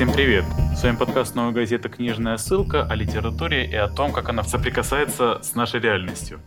[0.00, 0.44] Всем привет!
[0.74, 1.90] С вами подкаст «Новая газета.
[1.90, 6.40] Книжная ссылка» о литературе и о том, как она соприкасается с нашей реальностью.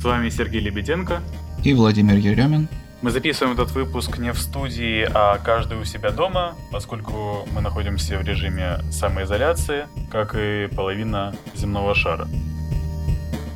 [0.00, 1.22] С вами Сергей Лебеденко
[1.64, 2.68] и Владимир Еремин.
[3.02, 8.18] Мы записываем этот выпуск не в студии, а каждый у себя дома, поскольку мы находимся
[8.18, 12.28] в режиме самоизоляции, как и половина земного шара.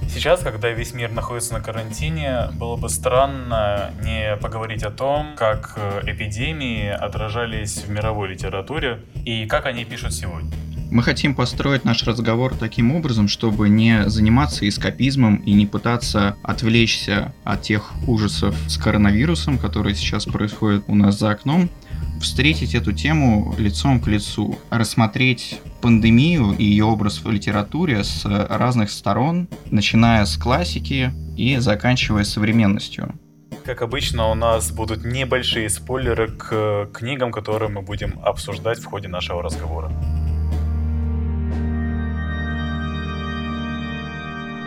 [0.08, 5.74] Сейчас, когда весь мир находится на карантине, было бы странно не поговорить о том, как
[5.76, 10.52] э, эпидемии отражались в мировой литературе и как они пишут сегодня.
[10.94, 17.34] Мы хотим построить наш разговор таким образом, чтобы не заниматься эскапизмом и не пытаться отвлечься
[17.42, 21.68] от тех ужасов с коронавирусом, которые сейчас происходят у нас за окном,
[22.20, 28.88] встретить эту тему лицом к лицу, рассмотреть пандемию и ее образ в литературе с разных
[28.92, 33.12] сторон, начиная с классики и заканчивая современностью.
[33.64, 39.08] Как обычно, у нас будут небольшие спойлеры к книгам, которые мы будем обсуждать в ходе
[39.08, 39.91] нашего разговора.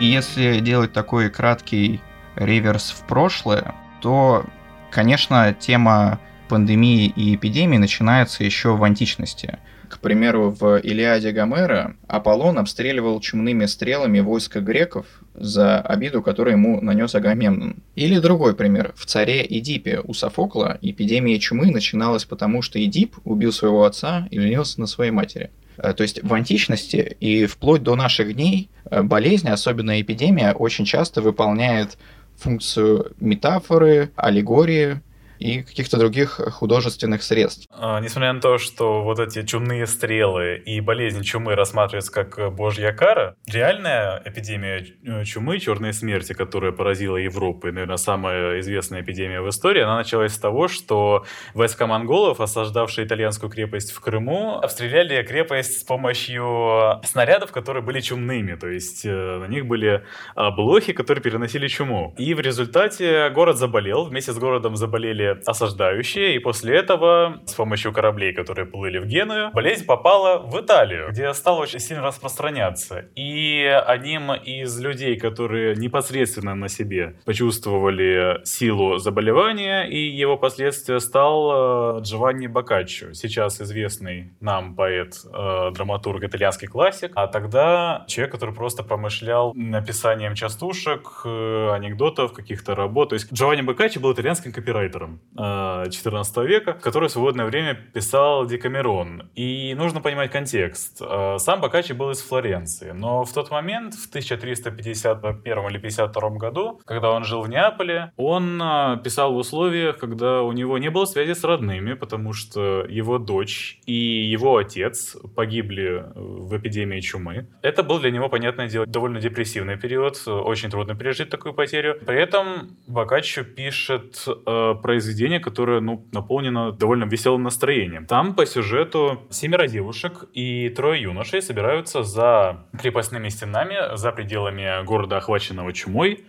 [0.00, 2.00] И если делать такой краткий
[2.36, 4.44] реверс в прошлое, то,
[4.92, 9.58] конечно, тема пандемии и эпидемии начинается еще в античности.
[9.88, 16.80] К примеру, в Илиаде Гомера Аполлон обстреливал чумными стрелами войско греков за обиду, которую ему
[16.80, 17.76] нанес Агамемнон.
[17.96, 18.92] Или другой пример.
[18.96, 24.38] В царе Эдипе у Софокла эпидемия чумы начиналась потому, что Эдип убил своего отца и
[24.38, 25.50] женился на своей матери.
[25.78, 30.84] Э, то есть в античности и вплоть до наших дней э, болезни, особенно эпидемия, очень
[30.84, 31.96] часто выполняет
[32.36, 35.00] функцию метафоры, аллегории,
[35.38, 37.66] и каких-то других художественных средств.
[37.70, 42.92] А, несмотря на то, что вот эти чумные стрелы и болезнь чумы рассматриваются как божья
[42.92, 49.40] кара, реальная эпидемия э, чумы, черной смерти, которая поразила Европу, и, наверное, самая известная эпидемия
[49.40, 51.24] в истории, она началась с того, что
[51.54, 58.54] войска монголов, осаждавшие итальянскую крепость в Крыму, обстреляли крепость с помощью снарядов, которые были чумными,
[58.54, 62.14] то есть э, на них были а, блохи, которые переносили чуму.
[62.18, 67.92] И в результате город заболел, вместе с городом заболели осаждающие, и после этого с помощью
[67.92, 73.06] кораблей, которые плыли в Геную, болезнь попала в Италию, где стала очень сильно распространяться.
[73.14, 81.98] И одним из людей, которые непосредственно на себе почувствовали силу заболевания и его последствия, стал
[81.98, 88.54] э, Джованни Боккаччо, сейчас известный нам поэт, э, драматург, итальянский классик, а тогда человек, который
[88.54, 93.10] просто помышлял написанием частушек, э, анекдотов, каких-то работ.
[93.10, 95.17] То есть Джованни Боккаччо был итальянским копирайтером.
[95.38, 99.30] XIV э, века, который в свободное время писал Декамерон.
[99.34, 101.00] И нужно понимать контекст.
[101.00, 106.80] Э, сам Боккаччи был из Флоренции, но в тот момент, в 1351 или 52 году,
[106.84, 111.04] когда он жил в Неаполе, он э, писал в условиях, когда у него не было
[111.04, 117.48] связи с родными, потому что его дочь и его отец погибли в эпидемии чумы.
[117.62, 121.98] Это был для него, понятное дело, довольно депрессивный период, очень трудно пережить такую потерю.
[122.04, 128.06] При этом Боккаччо пишет э, произведение произведение, которое, ну, наполнено довольно веселым настроением.
[128.06, 135.16] Там по сюжету семеро девушек и трое юношей собираются за крепостными стенами, за пределами города,
[135.16, 136.20] охваченного чумой, э,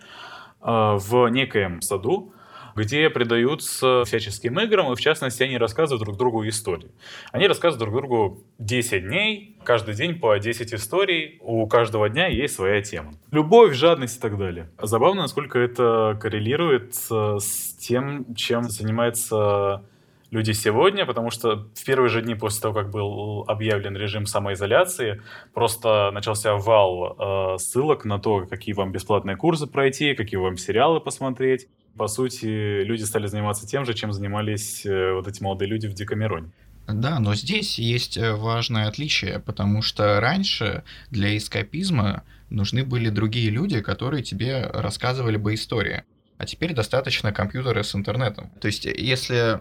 [0.62, 2.32] в некоем саду,
[2.80, 6.90] где предаются всяческим играм, и в частности они рассказывают друг другу истории.
[7.30, 12.54] Они рассказывают друг другу 10 дней, каждый день по 10 историй, у каждого дня есть
[12.54, 13.12] своя тема.
[13.30, 14.70] Любовь, жадность и так далее.
[14.80, 19.82] Забавно, насколько это коррелирует с тем, чем занимается
[20.30, 25.22] люди сегодня, потому что в первые же дни после того, как был объявлен режим самоизоляции,
[25.52, 27.16] просто начался вал
[27.54, 31.68] э, ссылок на то, какие вам бесплатные курсы пройти, какие вам сериалы посмотреть.
[31.96, 35.94] По сути, люди стали заниматься тем же, чем занимались э, вот эти молодые люди в
[35.94, 36.50] Декамероне.
[36.86, 43.50] Да, но здесь есть э, важное отличие, потому что раньше для эскапизма нужны были другие
[43.50, 46.04] люди, которые тебе рассказывали бы истории.
[46.38, 48.50] А теперь достаточно компьютера с интернетом.
[48.60, 49.60] То есть, если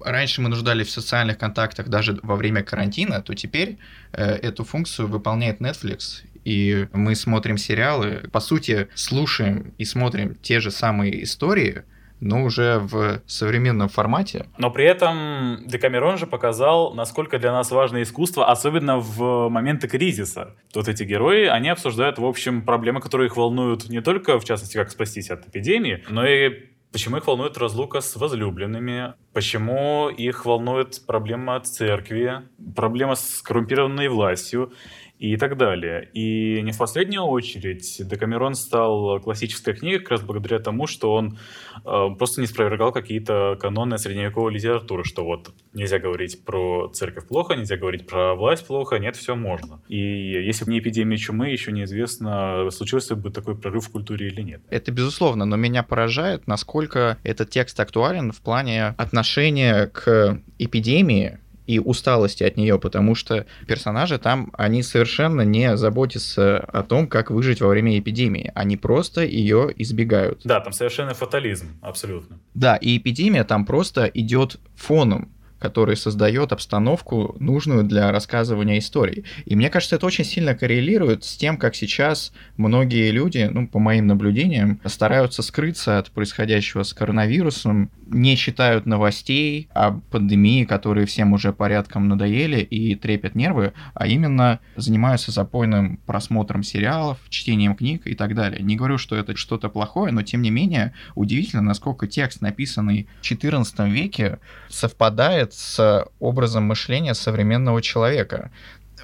[0.00, 3.78] раньше мы нуждались в социальных контактах даже во время карантина, то теперь
[4.12, 10.60] э, эту функцию выполняет Netflix, и мы смотрим сериалы, по сути, слушаем и смотрим те
[10.60, 11.84] же самые истории,
[12.20, 14.46] но уже в современном формате.
[14.58, 20.56] Но при этом Декамерон же показал, насколько для нас важно искусство, особенно в моменты кризиса.
[20.74, 24.76] Вот эти герои, они обсуждают, в общем, проблемы, которые их волнуют не только, в частности,
[24.76, 29.12] как спастись от эпидемии, но и Почему их волнует разлука с возлюбленными?
[29.34, 32.40] Почему их волнует проблема церкви,
[32.74, 34.72] проблема с коррумпированной властью?
[35.18, 36.08] И так далее.
[36.14, 41.38] И не в последнюю очередь Декамерон стал классической книгой как раз благодаря тому, что он
[41.84, 47.54] э, просто не спровергал какие-то каноны средневековой литературы, что вот нельзя говорить про церковь плохо,
[47.54, 49.80] нельзя говорить про власть плохо, нет, все можно.
[49.88, 54.42] И если бы не эпидемия чумы, еще неизвестно, случился бы такой прорыв в культуре или
[54.42, 54.62] нет.
[54.70, 61.38] Это безусловно, но меня поражает, насколько этот текст актуален в плане отношения к эпидемии,
[61.68, 67.30] и усталости от нее, потому что персонажи там, они совершенно не заботятся о том, как
[67.30, 68.50] выжить во время эпидемии.
[68.54, 70.40] Они просто ее избегают.
[70.44, 72.38] Да, там совершенно фатализм, абсолютно.
[72.54, 79.24] Да, и эпидемия там просто идет фоном который создает обстановку, нужную для рассказывания истории.
[79.44, 83.78] И мне кажется, это очень сильно коррелирует с тем, как сейчас многие люди, ну, по
[83.78, 91.32] моим наблюдениям, стараются скрыться от происходящего с коронавирусом, не читают новостей о пандемии, которые всем
[91.32, 98.14] уже порядком надоели и трепят нервы, а именно занимаются запойным просмотром сериалов, чтением книг и
[98.14, 98.62] так далее.
[98.62, 103.24] Не говорю, что это что-то плохое, но тем не менее удивительно, насколько текст, написанный в
[103.24, 104.38] XIV веке,
[104.68, 108.50] совпадает с образом мышления современного человека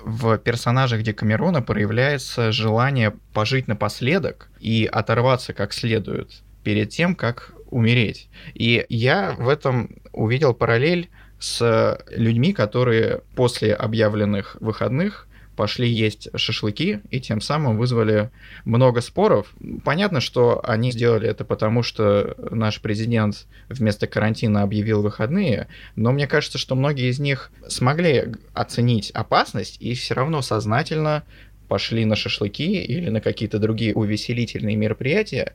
[0.02, 8.28] в персонажах Декамерона проявляется желание пожить напоследок и оторваться как следует перед тем, как умереть.
[8.54, 11.10] И я в этом увидел параллель
[11.40, 15.26] с людьми, которые после объявленных выходных
[15.56, 18.30] пошли есть шашлыки и тем самым вызвали
[18.64, 19.52] много споров.
[19.84, 26.26] Понятно, что они сделали это потому, что наш президент вместо карантина объявил выходные, но мне
[26.26, 31.24] кажется, что многие из них смогли оценить опасность и все равно сознательно
[31.68, 35.54] пошли на шашлыки или на какие-то другие увеселительные мероприятия.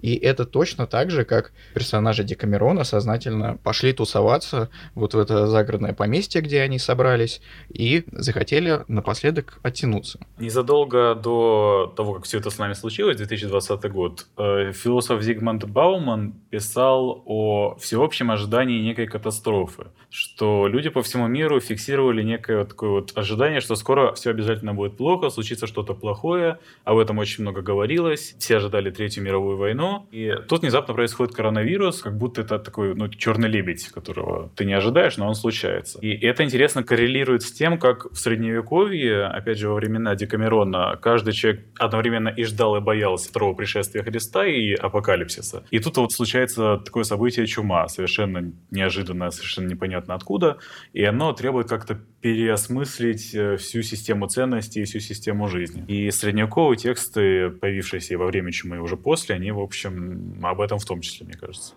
[0.00, 5.92] И это точно так же, как персонажи Декамерона сознательно пошли тусоваться вот в это загородное
[5.92, 10.18] поместье, где они собрались, и захотели напоследок оттянуться.
[10.38, 16.34] Незадолго до того, как все это с нами случилось, 2020 год, э, философ Зигмунд Бауман
[16.50, 23.12] писал о всеобщем ожидании некой катастрофы, что люди по всему миру фиксировали некое такое вот
[23.16, 28.34] ожидание, что скоро все обязательно будет плохо, случится что-то плохое, об этом очень много говорилось,
[28.38, 33.08] все ожидали Третью мировую войну, и тут внезапно происходит коронавирус, как будто это такой ну,
[33.08, 35.98] черный лебедь, которого ты не ожидаешь, но он случается.
[36.00, 41.32] И это интересно коррелирует с тем, как в Средневековье, опять же, во времена Декамерона, каждый
[41.32, 45.64] человек одновременно и ждал, и боялся второго пришествия Христа и апокалипсиса.
[45.70, 50.58] И тут вот случается такое событие чума, совершенно неожиданно, совершенно непонятно откуда,
[50.92, 55.84] и оно требует как-то переосмыслить э, всю систему ценностей и всю систему жизни.
[55.88, 60.78] И средневековые тексты, появившиеся во время чумы и уже после, они, в общем, об этом
[60.78, 61.74] в том числе, мне кажется.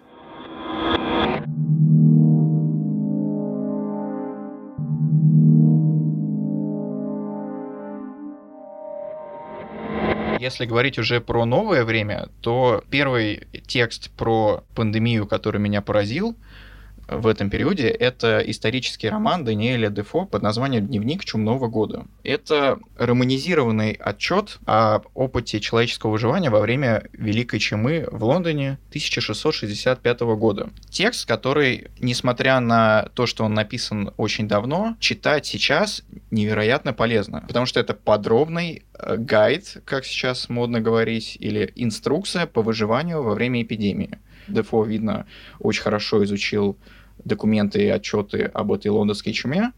[10.39, 16.35] Если говорить уже про новое время, то первый текст про пандемию, который меня поразил,
[17.17, 22.05] в этом периоде, это исторический роман Даниэля Дефо под названием «Дневник чумного года».
[22.23, 30.69] Это романизированный отчет о опыте человеческого выживания во время Великой чумы в Лондоне 1665 года.
[30.89, 37.65] Текст, который, несмотря на то, что он написан очень давно, читать сейчас невероятно полезно, потому
[37.65, 43.61] что это подробный э, гайд, как сейчас модно говорить, или инструкция по выживанию во время
[43.61, 44.19] эпидемии.
[44.47, 45.25] Дефо, видно,
[45.59, 46.77] очень хорошо изучил
[47.23, 49.71] документы и отчеты об этой лондонской чуме,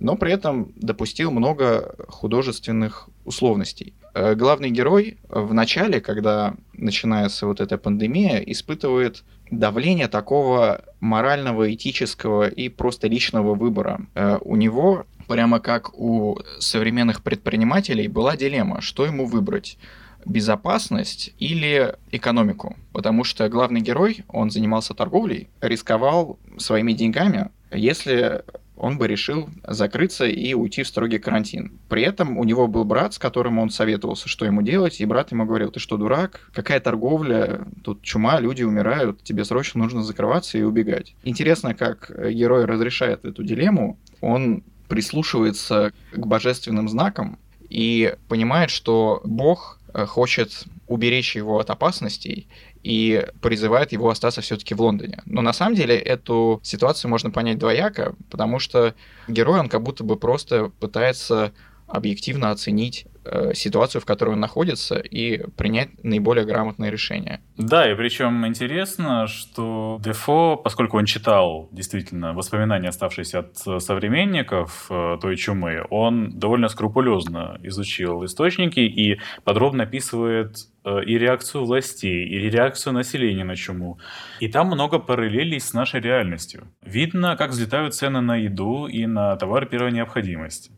[0.00, 3.94] но при этом допустил много художественных условностей.
[4.14, 12.48] Э, главный герой в начале, когда начинается вот эта пандемия, испытывает давление такого морального, этического
[12.48, 14.06] и просто личного выбора.
[14.14, 19.78] Э, у него, прямо как у современных предпринимателей, была дилемма, что ему выбрать
[20.26, 22.76] безопасность или экономику.
[22.92, 28.44] Потому что главный герой, он занимался торговлей, рисковал своими деньгами, если
[28.76, 31.78] он бы решил закрыться и уйти в строгий карантин.
[31.88, 35.30] При этом у него был брат, с которым он советовался, что ему делать, и брат
[35.30, 36.50] ему говорил, ты что, дурак?
[36.52, 37.66] Какая торговля?
[37.84, 41.14] Тут чума, люди умирают, тебе срочно нужно закрываться и убегать.
[41.22, 43.96] Интересно, как герой разрешает эту дилемму.
[44.20, 47.38] Он прислушивается к божественным знакам
[47.70, 52.48] и понимает, что Бог хочет уберечь его от опасностей
[52.82, 55.22] и призывает его остаться все-таки в Лондоне.
[55.24, 58.94] Но на самом деле эту ситуацию можно понять двояко, потому что
[59.28, 61.52] герой, он как будто бы просто пытается
[61.86, 63.13] объективно оценить э,
[63.54, 67.40] ситуацию, в которой он находится, и принять наиболее грамотное решение.
[67.56, 74.86] Да, и причем интересно, что Дефо, поскольку он читал действительно воспоминания, оставшиеся от э, современников
[74.90, 82.26] э, той чумы, он довольно скрупулезно изучил источники и подробно описывает э, и реакцию властей,
[82.26, 83.98] и реакцию населения на чуму.
[84.40, 86.68] И там много параллелей с нашей реальностью.
[86.82, 90.72] Видно, как взлетают цены на еду и на товары первой необходимости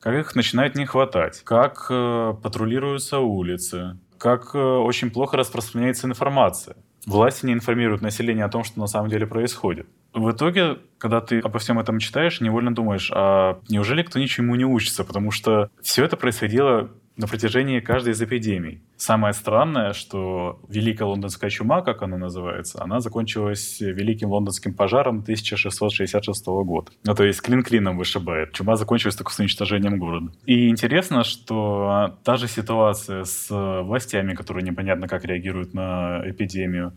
[0.00, 6.76] как их начинает не хватать, как э, патрулируются улицы, как э, очень плохо распространяется информация.
[7.06, 9.86] Власти не информируют население о том, что на самом деле происходит.
[10.12, 14.64] В итоге, когда ты обо всем этом читаешь, невольно думаешь, а неужели кто ничему не
[14.64, 15.04] учится?
[15.04, 18.82] Потому что все это происходило на протяжении каждой из эпидемий.
[18.96, 26.46] Самое странное, что Великая Лондонская чума, как она называется, она закончилась Великим Лондонским пожаром 1666
[26.46, 26.92] года.
[27.04, 28.52] Ну, то есть клин клином вышибает.
[28.52, 30.32] Чума закончилась только с уничтожением города.
[30.46, 36.96] И интересно, что та же ситуация с властями, которые непонятно как реагируют на эпидемию,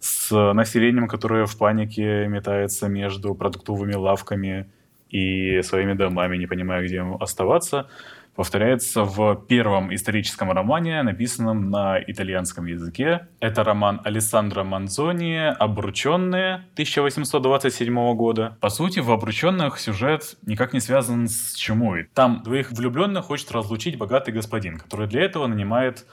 [0.00, 4.70] с населением, которое в панике метается между продуктовыми лавками
[5.08, 7.88] и своими домами, не понимая, где им оставаться–
[8.34, 13.28] повторяется в первом историческом романе, написанном на итальянском языке.
[13.40, 18.56] Это роман Алессандро Манзони «Обрученные» 1827 года.
[18.60, 22.08] По сути, в «Обрученных» сюжет никак не связан с чумой.
[22.14, 26.06] Там двоих влюбленных хочет разлучить богатый господин, который для этого нанимает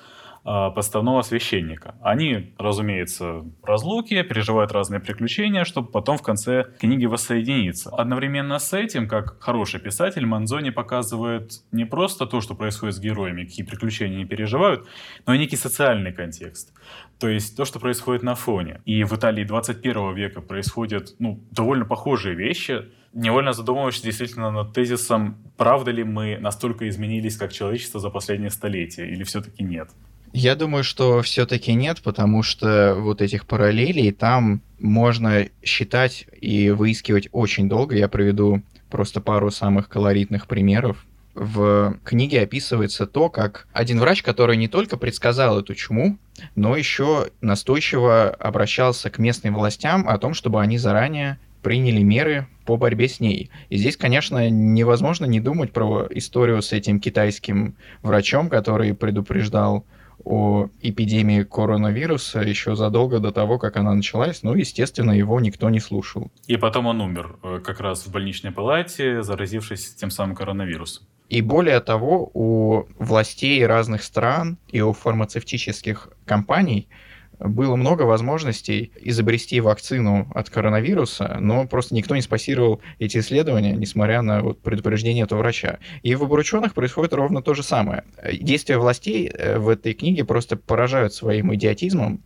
[0.43, 1.95] подставного священника.
[2.01, 7.89] Они, разумеется, разлуки, переживают разные приключения, чтобы потом в конце книги воссоединиться.
[7.89, 13.45] Одновременно с этим, как хороший писатель, Манзони показывает не просто то, что происходит с героями,
[13.45, 14.87] какие приключения они переживают,
[15.25, 16.73] но и некий социальный контекст.
[17.19, 18.81] То есть то, что происходит на фоне.
[18.85, 25.37] И в Италии 21 века происходят ну, довольно похожие вещи, невольно задумываешься действительно над тезисом,
[25.57, 29.89] правда ли мы настолько изменились как человечество за последние столетия, или все-таки нет.
[30.33, 37.29] Я думаю, что все-таки нет, потому что вот этих параллелей там можно считать и выискивать
[37.31, 37.95] очень долго.
[37.95, 41.05] Я приведу просто пару самых колоритных примеров.
[41.35, 46.17] В книге описывается то, как один врач, который не только предсказал эту чуму,
[46.55, 52.77] но еще настойчиво обращался к местным властям о том, чтобы они заранее приняли меры по
[52.77, 53.49] борьбе с ней.
[53.69, 59.85] И здесь, конечно, невозможно не думать про историю с этим китайским врачом, который предупреждал
[60.29, 64.43] о эпидемии коронавируса еще задолго до того, как она началась.
[64.43, 66.31] Ну, естественно, его никто не слушал.
[66.45, 71.07] И потом он умер э, как раз в больничной палате, заразившись тем самым коронавирусом.
[71.29, 76.87] И более того, у властей разных стран и у фармацевтических компаний
[77.39, 84.21] было много возможностей изобрести вакцину от коронавируса, но просто никто не спасировал эти исследования, несмотря
[84.21, 85.79] на вот предупреждение этого врача.
[86.03, 88.03] И в обрученных происходит ровно то же самое.
[88.41, 92.21] Действия властей э, в этой книге просто поражают своим идиотизмом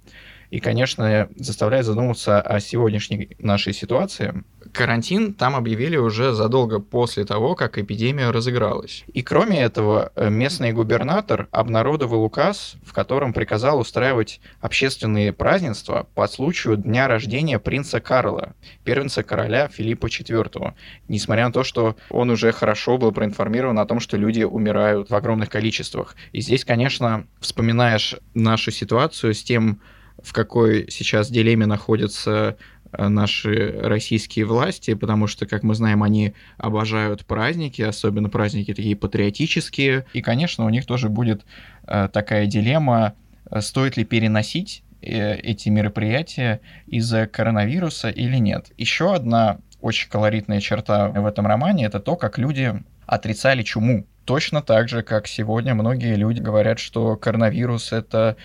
[0.53, 4.43] и, конечно, заставляет задуматься о сегодняшней нашей ситуации.
[4.72, 9.03] Карантин там объявили уже задолго после того, как эпидемия разыгралась.
[9.12, 16.27] И кроме этого, э, местный губернатор обнародовал указ, в котором приказал устраивать общественные празднества по
[16.27, 20.74] случаю дня рождения принца Карла, первенца короля Филиппа IV,
[21.07, 25.15] несмотря на то, что он уже хорошо был проинформирован о том, что люди умирают в
[25.15, 26.15] огромных количествах.
[26.31, 29.79] И здесь, конечно, вспоминаешь нашу ситуацию с тем,
[30.24, 32.58] в какой сейчас дилемме находятся
[32.92, 38.96] э, наши российские власти, потому что, как мы знаем, они обожают праздники, особенно праздники такие
[38.96, 40.06] патриотические.
[40.13, 41.46] И, конечно, у них тоже будет
[41.86, 43.13] э, такая дилемма,
[43.51, 48.72] э, стоит ли переносить эти мероприятия из-за коронавируса или нет.
[48.77, 52.74] Еще одна очень колоритная черта в этом романе это то, как люди
[53.06, 54.06] отрицали чуму.
[54.24, 58.38] Точно так же, как сегодня многие люди говорят, что коронавирус это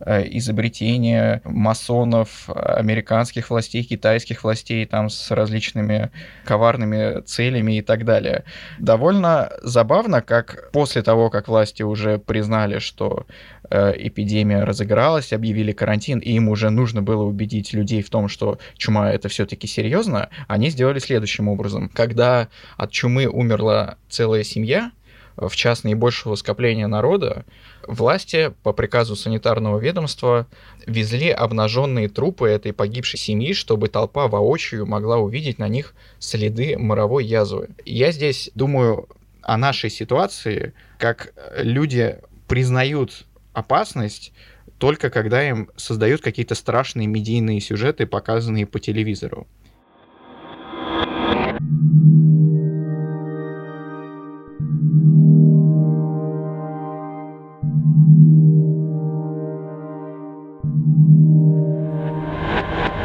[0.00, 6.10] изобретения масонов, американских властей, китайских властей там с различными
[6.44, 8.44] коварными целями и так далее.
[8.78, 13.26] Довольно забавно, как после того, как власти уже признали, что
[13.70, 18.58] э, эпидемия разыгралась, объявили карантин, и им уже нужно было убедить людей в том, что
[18.76, 21.88] чума это все-таки серьезно, они сделали следующим образом.
[21.88, 24.90] Когда от чумы умерла целая семья,
[25.36, 27.44] в час наибольшего скопления народа,
[27.86, 30.46] власти по приказу санитарного ведомства
[30.86, 37.24] везли обнаженные трупы этой погибшей семьи, чтобы толпа воочию могла увидеть на них следы моровой
[37.24, 37.70] язвы.
[37.84, 39.08] Я здесь думаю
[39.42, 44.32] о нашей ситуации, как люди признают опасность
[44.78, 49.46] только когда им создают какие-то страшные медийные сюжеты, показанные по телевизору.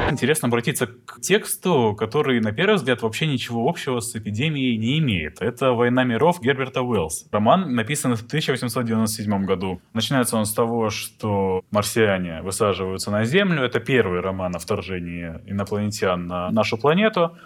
[0.10, 5.42] Интересно обратиться к тексту, который, на первый взгляд, вообще ничего общего с эпидемией не имеет.
[5.42, 7.28] Это «Война миров» Герберта Уэллс.
[7.32, 9.82] Роман написан в 1897 году.
[9.94, 13.64] Начинается он с того, что марсиане высаживаются на Землю.
[13.64, 17.38] Это первый роман о вторжении инопланетян на нашу планету.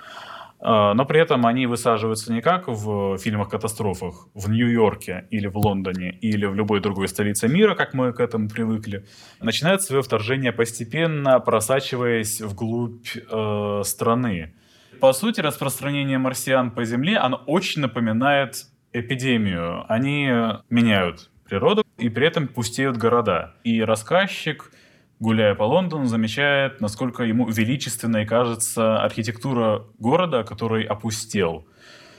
[0.65, 6.17] А, но при этом они высаживаются не как в фильмах-катастрофах в Нью-Йорке или в Лондоне
[6.21, 9.05] или в любой другой столице мира, как мы к этому привыкли.
[9.41, 14.53] Начинают свое вторжение постепенно, просачиваясь вглубь э, страны.
[15.01, 19.83] По сути, распространение марсиан по Земле, оно очень напоминает эпидемию.
[19.89, 20.29] Они
[20.69, 23.55] меняют природу и при этом пустеют города.
[23.65, 24.71] И рассказчик
[25.19, 31.65] гуляя по Лондону, замечает, насколько ему величественной кажется архитектура города, который опустел.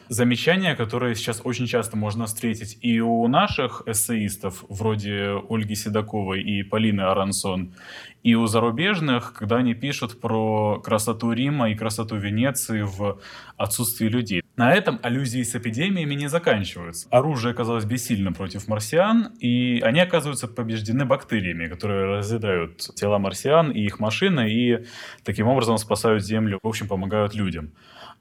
[0.08, 6.62] Замечания, которые сейчас очень часто можно встретить и у наших эссеистов, вроде Ольги Седоковой и
[6.62, 7.74] Полины Арансон,
[8.22, 13.18] и у зарубежных, когда они пишут про красоту Рима и красоту Венеции в
[13.56, 14.42] отсутствии людей.
[14.56, 17.08] На этом аллюзии с эпидемиями не заканчиваются.
[17.10, 23.80] Оружие оказалось бессильно против марсиан, и они оказываются побеждены бактериями, которые разъедают тела марсиан и
[23.80, 24.84] их машины, и
[25.24, 27.72] таким образом спасают Землю, в общем, помогают людям.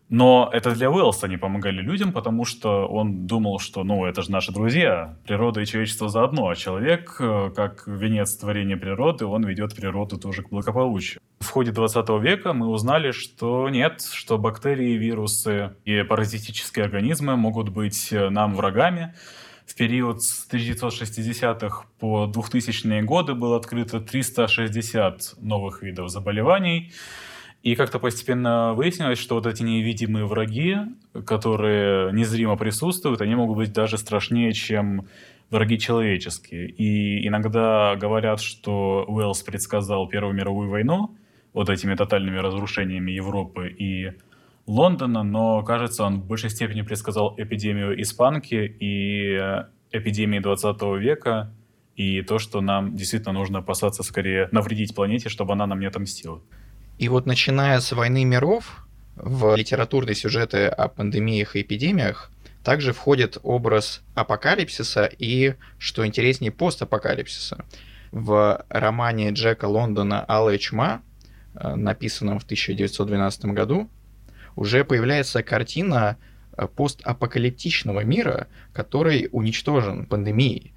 [0.10, 4.32] Но это для Уэллса не помогали людям, потому что он думал, что, ну, это же
[4.32, 9.76] наши друзья, природа и человечество заодно, а человек, э, как венец творения природы, он ведет
[9.76, 11.22] природу тоже к благополучию.
[11.40, 17.70] В ходе 20 века мы узнали, что нет, что бактерии, вирусы и паразитические организмы могут
[17.70, 19.14] быть э, нам врагами.
[19.66, 26.92] В период с 1960-х по 2000-е годы было открыто 360 новых видов заболеваний,
[27.64, 30.76] и как-то постепенно выяснилось, что вот эти невидимые враги,
[31.26, 35.08] которые незримо присутствуют, они могут быть даже страшнее, чем
[35.50, 36.70] враги человеческие.
[36.70, 41.16] И иногда говорят, что Уэллс предсказал Первую мировую войну
[41.54, 44.12] вот этими тотальными разрушениями Европы и
[44.68, 49.38] Лондона, но, кажется, он в большей степени предсказал эпидемию испанки и
[49.92, 51.54] эпидемии 20 века,
[51.96, 56.42] и то, что нам действительно нужно опасаться скорее навредить планете, чтобы она нам не отомстила.
[56.98, 62.32] И вот начиная с «Войны миров» в литературные сюжеты о пандемиях и эпидемиях
[62.64, 67.66] также входит образ апокалипсиса и, что интереснее, постапокалипсиса.
[68.12, 71.02] В романе Джека Лондона «Алая чума»,
[71.56, 73.90] э, написанном в 1912 году,
[74.56, 76.18] уже появляется картина
[76.56, 80.73] э, постапокалиптичного мира, который уничтожен пандемией.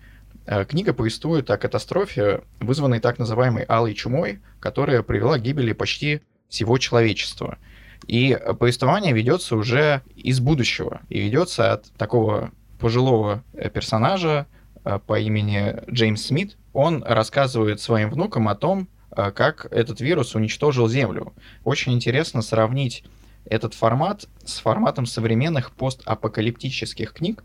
[0.46, 6.22] Э, книга повествует о катастрофе, вызванной так называемой алой чумой, которая привела к гибели почти
[6.48, 7.58] всего человечества.
[8.06, 14.46] И повествование ведется уже из будущего, и ведется от такого пожилого э, персонажа
[14.84, 16.56] э, по имени Джеймс Смит.
[16.72, 21.32] Он рассказывает своим внукам о том, как этот вирус уничтожил Землю.
[21.64, 23.02] Очень интересно сравнить
[23.46, 27.42] этот формат с форматом современных постапокалиптических книг,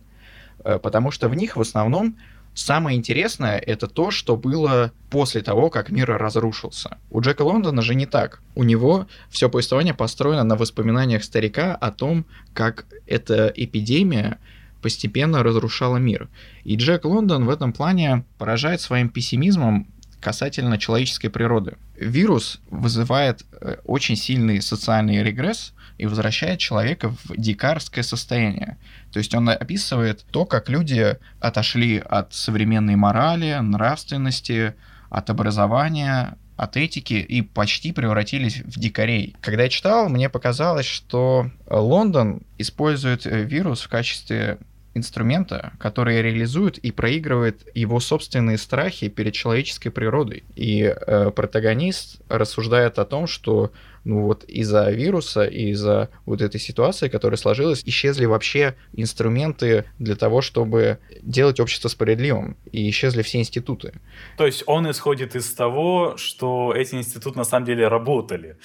[0.58, 2.18] потому что в них в основном
[2.54, 6.98] Самое интересное это то, что было после того, как мир разрушился.
[7.10, 8.42] У Джека Лондона же не так.
[8.56, 14.38] У него все повествование построено на воспоминаниях старика о том, как эта эпидемия
[14.82, 16.28] постепенно разрушала мир.
[16.64, 19.88] И Джек Лондон в этом плане поражает своим пессимизмом
[20.20, 21.78] касательно человеческой природы.
[21.96, 28.78] Вирус вызывает э, очень сильный социальный регресс и возвращает человека в дикарское состояние.
[29.14, 34.74] То есть он описывает то, как люди отошли от современной морали, нравственности,
[35.12, 39.36] от образования, от этики и почти превратились в дикарей.
[39.42, 44.58] Когда я читал, мне показалось, что Лондон использует э, вирус в качестве
[44.96, 50.44] инструмента, который реализует и проигрывает его собственные страхи перед человеческой природой.
[50.56, 53.72] И э, протагонист рассуждает о том, что
[54.04, 60.42] ну вот из-за вируса из-за вот этой ситуации, которая сложилась, исчезли вообще инструменты для того,
[60.42, 63.94] чтобы делать общество справедливым, и исчезли все институты.
[64.38, 68.58] То есть он исходит из того, что эти институты на самом деле работали,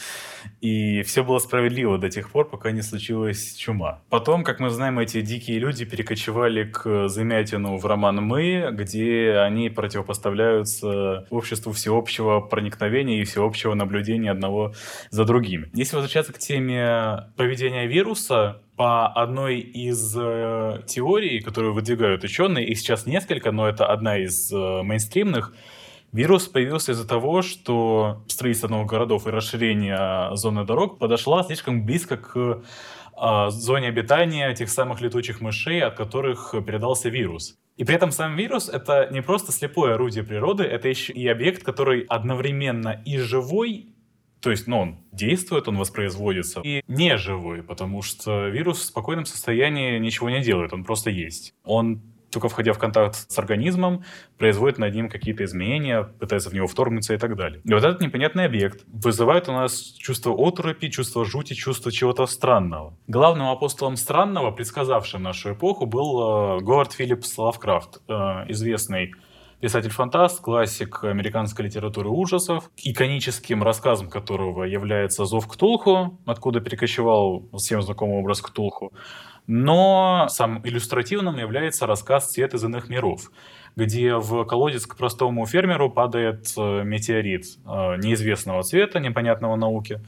[0.61, 4.03] и все было справедливо до тех пор, пока не случилась чума.
[4.09, 9.69] Потом, как мы знаем, эти дикие люди перекочевали к Замятину в роман «Мы», где они
[9.69, 14.75] противопоставляются обществу всеобщего проникновения и всеобщего наблюдения одного
[15.11, 15.69] за другими.
[15.75, 22.79] Если возвращаться к теме поведения вируса, по одной из э, теорий, которую выдвигают ученые, их
[22.79, 25.55] сейчас несколько, но это одна из э, мейнстримных,
[26.13, 32.17] Вирус появился из-за того, что строительство новых городов и расширение зоны дорог подошла слишком близко
[32.17, 32.63] к
[33.21, 37.59] э, зоне обитания тех самых летучих мышей, от которых передался вирус.
[37.77, 41.63] И при этом сам вирус— это не просто слепое орудие природы, это еще и объект,
[41.63, 43.96] который одновременно и живой,
[44.47, 49.25] То есть, ну, он действует, он воспроизводится и не живой, потому что вирус в спокойном
[49.25, 51.53] состоянии ничего не делает, он просто есть.
[51.65, 54.05] Он только входя в контакт с организмом,
[54.39, 57.61] производит над ним какие-то изменения, пытается в него вторгнуться и так далее.
[57.65, 62.97] И вот этот непонятный объект вызывает у нас чувство отрупи, чувство жути, чувство чего-то странного.
[63.09, 68.13] Главным апостолом странного, предсказавшим нашу эпоху, был э, Говард Филлипс Лавкрафт, э,
[68.49, 69.13] известный
[69.61, 78.19] писатель-фантаст, классик американской литературы ужасов, иконическим рассказом которого является «Зов Ктулху», откуда перекочевал всем знакомый
[78.19, 78.93] образ Ктулху.
[79.47, 83.31] Но самым иллюстративным является рассказ «Цвет из иных миров»,
[83.77, 90.01] где в колодец к простому фермеру падает э, метеорит э, неизвестного цвета, непонятного науки.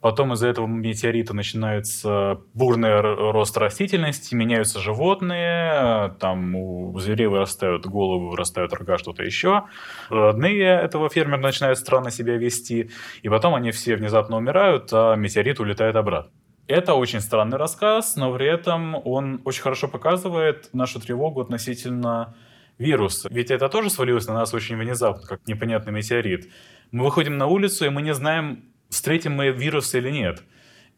[0.00, 8.30] Потом из-за этого метеорита начинается бурный рост растительности, меняются животные, там у зверей вырастают головы,
[8.30, 9.64] вырастают рога, что-то еще.
[10.08, 15.60] Родные этого фермера начинают странно себя вести, и потом они все внезапно умирают, а метеорит
[15.60, 16.32] улетает обратно.
[16.66, 22.34] Это очень странный рассказ, но при этом он очень хорошо показывает нашу тревогу относительно
[22.80, 23.28] вируса.
[23.30, 26.50] Ведь это тоже свалилось на нас очень внезапно, как непонятный метеорит.
[26.90, 30.42] Мы выходим на улицу, и мы не знаем, встретим мы вирус или нет.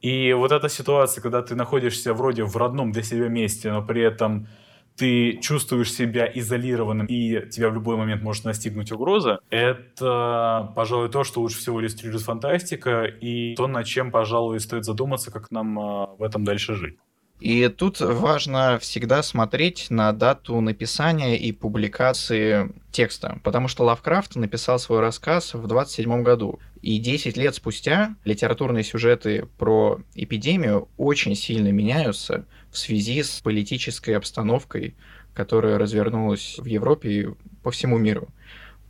[0.00, 4.02] И вот эта ситуация, когда ты находишься вроде в родном для себя месте, но при
[4.02, 4.48] этом
[4.96, 11.24] ты чувствуешь себя изолированным и тебя в любой момент может настигнуть угроза, это, пожалуй, то,
[11.24, 16.06] что лучше всего иллюстрирует фантастика и то, над чем, пожалуй, стоит задуматься, как нам а,
[16.18, 16.98] в этом дальше жить.
[17.40, 24.78] И тут важно всегда смотреть на дату написания и публикации текста, потому что Лавкрафт написал
[24.78, 26.60] свой рассказ в 27 году.
[26.82, 34.12] И 10 лет спустя литературные сюжеты про эпидемию очень сильно меняются в связи с политической
[34.12, 34.94] обстановкой,
[35.34, 37.28] которая развернулась в Европе и
[37.62, 38.28] по всему миру.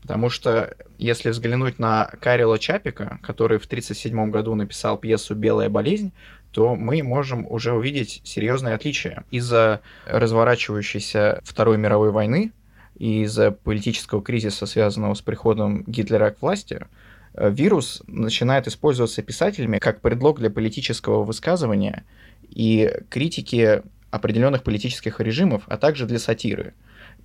[0.03, 6.13] Потому что если взглянуть на Карила Чапика, который в 1937 году написал пьесу «Белая болезнь»,
[6.53, 9.25] то мы можем уже увидеть серьезные отличия.
[9.31, 12.53] Из-за разворачивающейся Второй мировой войны
[12.99, 16.87] и из-за политического кризиса, связанного с приходом Гитлера к власти,
[17.35, 22.05] э, вирус начинает использоваться писателями как предлог для политического высказывания
[22.43, 26.75] и критики определенных политических режимов, а также для сатиры.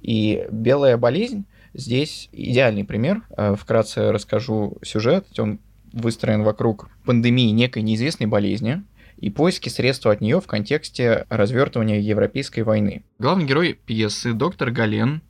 [0.01, 3.23] И «Белая болезнь» здесь идеальный пример.
[3.35, 5.27] Э, вкратце расскажу сюжет.
[5.37, 5.59] Он
[5.91, 8.83] выстроен вокруг пандемии некой неизвестной болезни,
[9.17, 13.03] и поиски средств от нее в контексте развертывания Европейской войны.
[13.19, 15.21] Главный герой пьесы доктор Гален,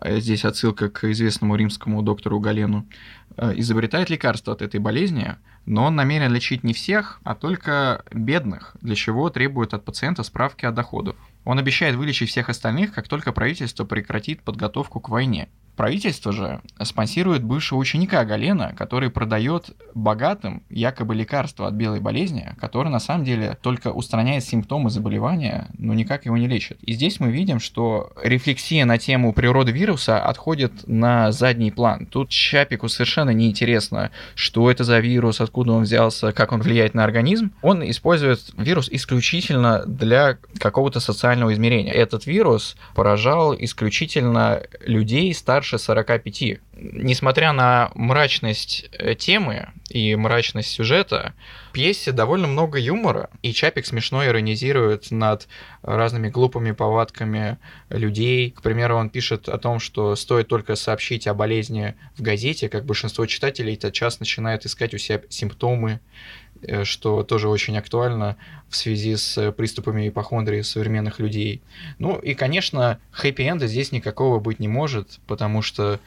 [0.00, 2.86] э, здесь отсылка к известному римскому доктору Галену,
[3.36, 8.76] э, изобретает лекарство от этой болезни, но он намерен лечить не всех, а только бедных,
[8.80, 11.16] для чего требует от пациента справки о доходах.
[11.44, 15.48] Он обещает вылечить всех остальных, как только правительство прекратит подготовку к войне.
[15.76, 22.90] Правительство же спонсирует бывшего ученика Галена, который продает богатым якобы лекарство от белой болезни, которое
[22.90, 26.78] на самом деле только устраняет симптомы заболевания, но никак его не лечит.
[26.82, 32.06] И здесь мы видим, что рефлексия на тему природы вируса отходит на задний план.
[32.06, 37.04] Тут Чапику совершенно неинтересно, что это за вирус, откуда он взялся, как он влияет на
[37.04, 37.52] организм.
[37.62, 41.92] Он использует вирус исключительно для какого-то социального измерения.
[41.92, 46.60] Этот вирус поражал исключительно людей старше старше 45.
[46.74, 51.34] Несмотря на мрачность э, темы и мрачность сюжета,
[51.70, 55.46] в пьесе довольно много юмора, и Чапик смешно иронизирует над
[55.82, 57.58] разными глупыми повадками
[57.90, 58.50] людей.
[58.50, 62.84] К примеру, он пишет о том, что стоит только сообщить о болезни в газете, как
[62.84, 66.00] большинство читателей тотчас начинает искать у себя симптомы,
[66.84, 68.36] что тоже очень актуально
[68.68, 71.60] в связи с приступами ипохондрии современных людей.
[71.98, 76.00] Ну и, конечно, хэппи-энда здесь никакого быть не может, потому что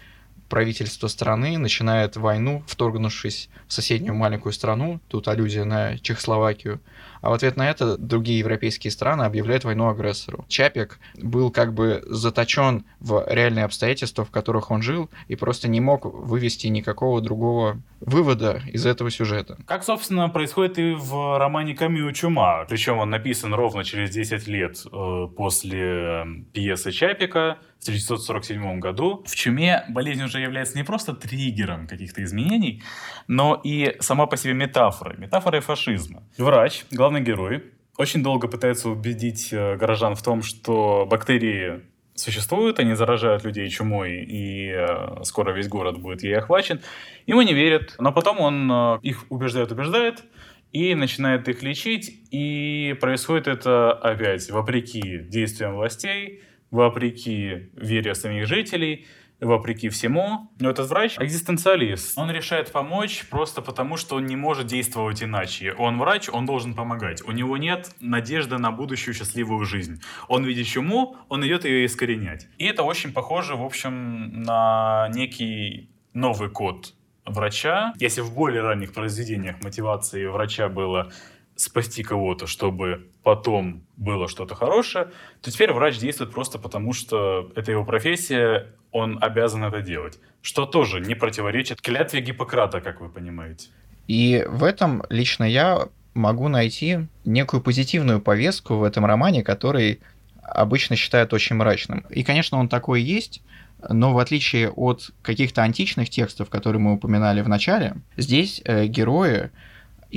[0.49, 6.81] правительство страны начинает войну, вторгнувшись в соседнюю маленькую страну, тут аллюзия на Чехословакию,
[7.25, 10.45] а в ответ на это другие европейские страны объявляют войну агрессору.
[10.47, 15.81] Чапик был как бы заточен в реальные обстоятельства, в которых он жил, и просто не
[15.81, 19.57] мог вывести никакого другого вывода из этого сюжета.
[19.65, 22.63] Как, собственно, происходит и в романе Камю «Чума».
[22.69, 29.23] Причем он написан ровно через 10 лет э, после э, пьесы Чапика 1947 году.
[29.25, 32.83] В «Чуме» болезнь уже является не просто триггером каких-то изменений,
[33.27, 36.23] но и сама по себе метафорой, метафорой фашизма.
[36.37, 37.63] Врач, главный герой,
[37.97, 41.81] очень долго пытается убедить э, горожан в том, что бактерии
[42.15, 46.81] существуют, они заражают людей чумой, и э, скоро весь город будет ей охвачен.
[47.27, 50.23] Ему не верят, но потом он э, их убеждает, убеждает,
[50.71, 56.41] и начинает их лечить, и происходит это опять вопреки действиям властей,
[56.75, 59.07] вопреки вере самих жителей,
[59.39, 60.51] вопреки всему.
[60.59, 62.17] Но этот врач экзистенциалист.
[62.17, 65.73] Он решает помочь просто потому, что он не может действовать иначе.
[65.77, 67.21] Он врач, он должен помогать.
[67.27, 70.01] У него нет надежды на будущую счастливую жизнь.
[70.27, 72.47] Он видит чуму, он идет ее искоренять.
[72.57, 76.93] И это очень похоже, в общем, на некий новый код
[77.25, 77.93] врача.
[77.99, 81.11] Если в более ранних произведениях мотивацией врача было
[81.55, 87.71] спасти кого-то, чтобы потом было что-то хорошее, то теперь врач действует просто потому, что это
[87.71, 90.19] его профессия, он обязан это делать.
[90.41, 93.69] Что тоже не противоречит клятве Гиппократа, как вы понимаете.
[94.07, 100.01] И в этом лично я могу найти некую позитивную повестку в этом романе, который
[100.41, 102.05] обычно считают очень мрачным.
[102.09, 103.41] И, конечно, он такой есть,
[103.89, 109.51] но в отличие от каких-то античных текстов, которые мы упоминали в начале, здесь э, герои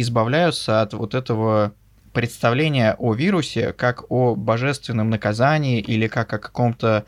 [0.00, 1.72] избавляются от вот этого
[2.12, 7.04] представления о вирусе как о божественном наказании или как о каком-то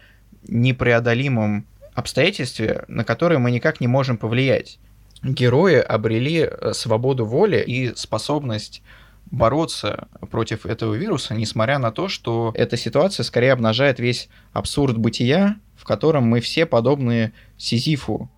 [0.46, 4.78] непреодолимом обстоятельстве, на которое мы никак не можем повлиять.
[5.22, 8.82] Герои обрели э, свободу воли и способность
[9.30, 15.56] бороться против этого вируса, несмотря на то, что эта ситуация скорее обнажает весь абсурд бытия,
[15.76, 18.30] в котором мы все подобны Сизифу,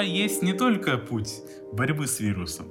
[0.00, 2.66] есть не только путь борьбы с вирусом.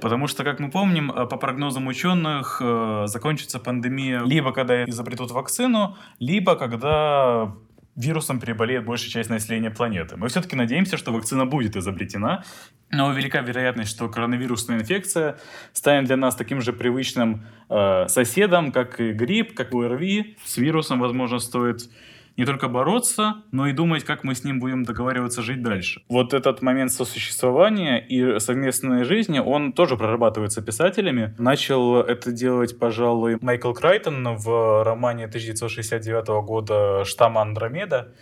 [0.00, 5.30] Потому что, как мы помним, э, по прогнозам ученых, э, закончится пандемия либо когда изобретут
[5.30, 7.54] вакцину, либо когда
[7.94, 10.16] вирусом переболеет большая часть населения планеты.
[10.16, 12.42] Мы все-таки надеемся, что вакцина будет изобретена,
[12.90, 15.38] но велика вероятность, что коронавирусная инфекция
[15.72, 20.36] станет для нас таким же привычным э, соседом, как и грипп, как и ОРВИ.
[20.44, 21.90] С вирусом, возможно, стоит
[22.36, 26.02] не только бороться, но и думать, как мы с ним будем договариваться жить дальше.
[26.08, 31.34] Вот этот момент сосуществования и совместной жизни, он тоже прорабатывается писателями.
[31.38, 38.14] Начал это делать, пожалуй, Майкл Крайтон в романе 1969 года «Штамм Андромеда»,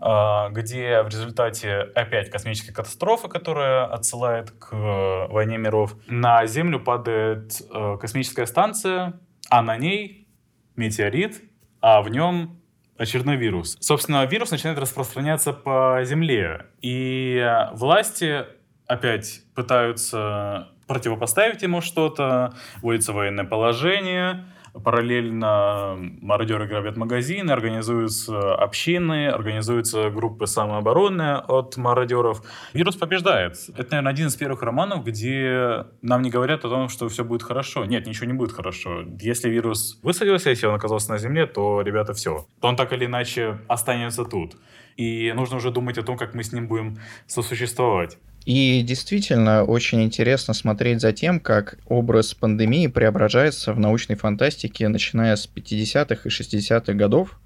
[0.00, 6.78] а, где в результате опять космической катастрофы, которая отсылает к э, войне миров, на Землю
[6.78, 9.18] падает э, космическая станция,
[9.50, 10.28] а на ней
[10.76, 11.42] метеорит,
[11.80, 12.57] а в нем
[12.98, 13.76] очередной вирус.
[13.80, 18.44] Собственно, вирус начинает распространяться по Земле, и власти
[18.86, 30.10] опять пытаются противопоставить ему что-то, вводится военное положение, параллельно мародеры грабят магазины, организуются общины, организуются
[30.10, 32.42] группы самообороны от мародеров.
[32.72, 33.56] Вирус побеждает.
[33.76, 37.42] Это, наверное, один из первых романов, где нам не говорят о том, что все будет
[37.42, 37.84] хорошо.
[37.84, 39.04] Нет, ничего не будет хорошо.
[39.20, 42.46] Если вирус высадился, если он оказался на Земле, то, ребята, все.
[42.60, 44.56] Он так или иначе останется тут.
[44.96, 48.18] И нужно уже думать о том, как мы с ним будем сосуществовать.
[48.48, 55.36] И действительно очень интересно смотреть за тем, как образ пандемии преображается в научной фантастике, начиная
[55.36, 57.38] с 50-х и 60-х годов.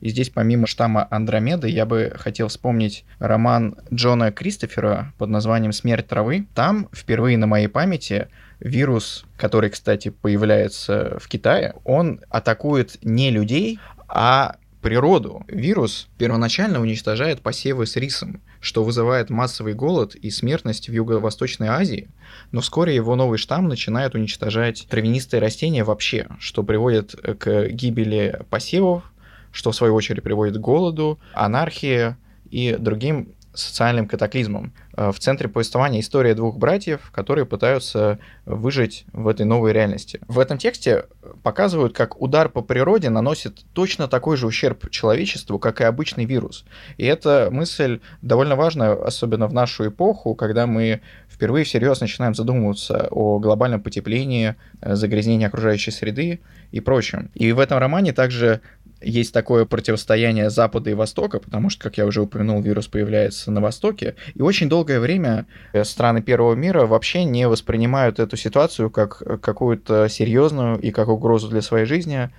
[0.00, 6.06] И здесь помимо штамма Андромеды я бы хотел вспомнить роман Джона Кристофера под названием «Смерть
[6.06, 6.46] травы».
[6.54, 8.28] Там впервые на моей памяти
[8.60, 15.44] вирус, который, кстати, появляется в Китае, он атакует не людей, а природу.
[15.48, 22.10] Вирус первоначально уничтожает посевы с рисом, что вызывает массовый голод и смертность в Юго-Восточной Азии,
[22.52, 29.04] но вскоре его новый штамм начинает уничтожать травянистые растения вообще, что приводит к гибели посевов,
[29.52, 32.16] что в свою очередь приводит к голоду, анархии
[32.50, 34.72] и другим социальным катаклизмом.
[34.96, 40.20] Э, в центре повествования история двух братьев, которые пытаются выжить в этой новой реальности.
[40.28, 41.06] В этом тексте
[41.42, 46.64] показывают, как удар по природе наносит точно такой же ущерб человечеству, как и обычный вирус.
[46.96, 53.08] И эта мысль довольно важна, особенно в нашу эпоху, когда мы впервые всерьез начинаем задумываться
[53.10, 56.40] о глобальном потеплении, э, загрязнении окружающей среды
[56.70, 57.30] и прочем.
[57.34, 58.60] И в этом романе также
[59.04, 63.60] есть такое противостояние Запада и Востока, потому что, как я уже упомянул, вирус появляется на
[63.60, 69.40] Востоке, и очень долгое время э, страны Первого мира вообще не воспринимают эту ситуацию как
[69.42, 72.30] какую-то серьезную и как угрозу для своей жизни.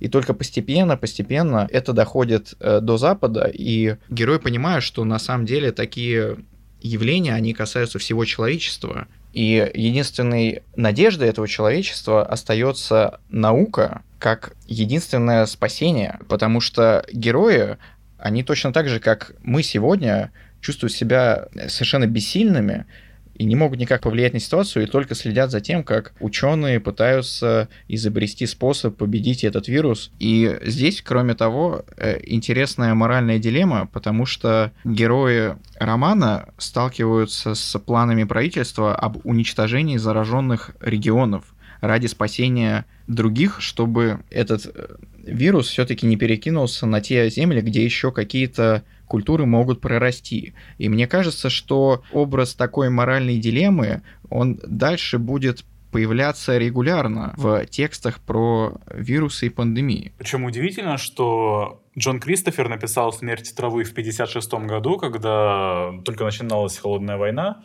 [0.00, 5.46] И только постепенно, постепенно это доходит э, до Запада, и герои понимают, что на самом
[5.46, 6.38] деле такие
[6.84, 9.08] явления, они касаются всего человечества.
[9.32, 17.76] И единственной надеждой этого человечества остается наука, как единственное спасение, потому что герои,
[18.16, 20.32] они точно так же, как мы сегодня,
[20.62, 22.86] чувствуют себя совершенно бессильными
[23.34, 27.68] и не могут никак повлиять на ситуацию, и только следят за тем, как ученые пытаются
[27.86, 30.10] изобрести способ победить этот вирус.
[30.18, 38.24] И здесь, кроме того, э, интересная моральная дилемма, потому что герои романа сталкиваются с планами
[38.24, 46.86] правительства об уничтожении зараженных регионов ради спасения других, чтобы этот э, вирус все-таки не перекинулся
[46.86, 50.54] на те земли, где еще какие-то культуры могут прорасти.
[50.78, 55.64] И мне кажется, что образ такой моральной дилеммы, он дальше будет
[55.94, 60.12] появляться регулярно в текстах про вирусы и пандемии.
[60.18, 67.16] Причем удивительно, что Джон Кристофер написал «Смерть травы» в 1956 году, когда только начиналась холодная
[67.16, 67.62] война,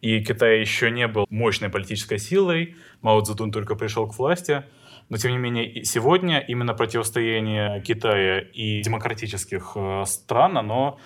[0.00, 4.64] и Китай еще не был мощной политической силой, Мао Цзэдун только пришел к власти.
[5.08, 10.98] Но, тем не менее, сегодня именно противостояние Китая и демократических э, стран, оно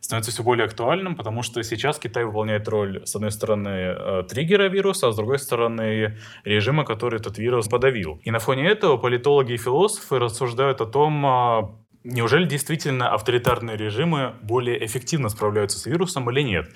[0.00, 4.68] становится все более актуальным, потому что сейчас Китай выполняет роль, с одной стороны, э, триггера
[4.68, 8.20] вируса, а с другой стороны, режима, который этот вирус подавил.
[8.24, 11.74] И на фоне этого политологи и философы рассуждают о том, а,
[12.08, 16.72] Неужели действительно авторитарные режимы более эффективно справляются с вирусом или нет?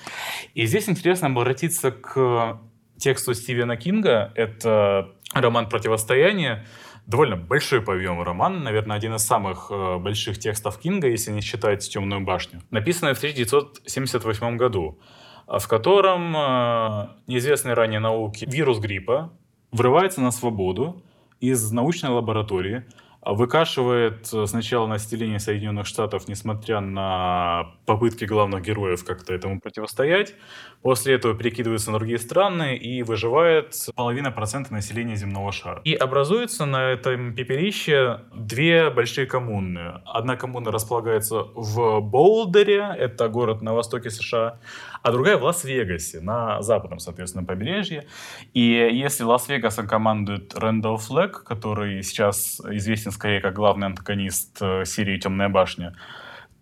[0.54, 2.60] И здесь интересно обратиться к
[2.98, 4.32] тексту Стивена Кинга.
[4.34, 6.66] Это роман «Противостояние».
[7.06, 11.42] Довольно большой по объему роман, наверное, один из самых э, больших текстов Кинга, если не
[11.42, 12.62] считать «Темную башню».
[12.70, 14.98] Написанный в 1978 году,
[15.46, 19.32] в котором э, неизвестный ранее науки вирус гриппа
[19.70, 21.04] врывается на свободу
[21.38, 22.84] из научной лаборатории–
[23.22, 30.34] выкашивает э, сначала население Соединенных Штатов, несмотря на попытки главных героев как-то этому противостоять.
[30.82, 35.82] После этого перекидывается на другие страны и выживает половина процента населения земного шара.
[35.84, 40.00] И образуется на этом пепелище две большие коммуны.
[40.06, 44.58] Одна коммуна располагается в Болдере, это город на востоке США,
[45.02, 48.06] а другая в Лас-Вегасе, на западном, соответственно, побережье.
[48.54, 55.18] И если Лас-Вегасом командует Рэндалл Флэк, который сейчас известен скорее как главный антагонист э, серии
[55.18, 55.94] «Темная башня»,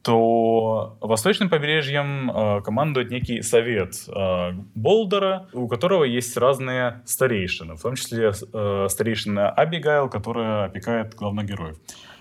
[0.03, 7.83] то восточным побережьем э, командует некий совет э, Болдера, у которого есть разные старейшины, в
[7.83, 11.77] том числе э, старейшина Абигайл, которая опекает главных героев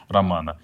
[0.10, 0.60] романа.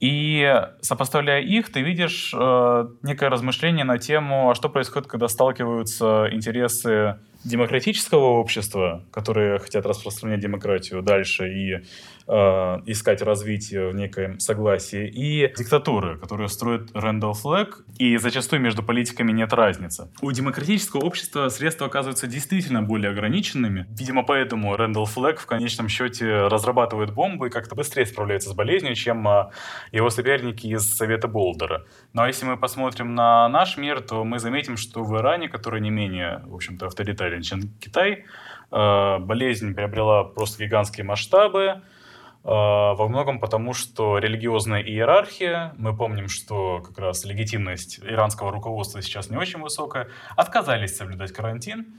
[0.00, 6.28] И сопоставляя их, ты видишь э, некое размышление на тему, а что происходит, когда сталкиваются
[6.30, 11.84] интересы демократического общества, которые хотят распространять демократию дальше и
[12.28, 18.82] э, искать развитие в некоем согласии, и диктатуры, которые строит Рэндалл Флэг, и зачастую между
[18.82, 20.10] политиками нет разницы.
[20.20, 23.86] У демократического общества средства оказываются действительно более ограниченными.
[23.90, 28.94] Видимо, поэтому Рэндалл Флэг в конечном счете разрабатывает бомбы и как-то быстрее справляется с болезнью,
[28.94, 29.50] чем э,
[29.92, 31.86] его соперники из Совета Болдера.
[32.12, 35.90] Но если мы посмотрим на наш мир, то мы заметим, что в Иране, который не
[35.90, 38.24] менее, в общем-то, авторитарен, чем Китай,
[38.70, 41.82] э, болезнь приобрела просто гигантские масштабы,
[42.48, 49.28] во многом потому, что религиозная иерархия, мы помним, что как раз легитимность иранского руководства сейчас
[49.28, 51.94] не очень высокая, отказались соблюдать карантин,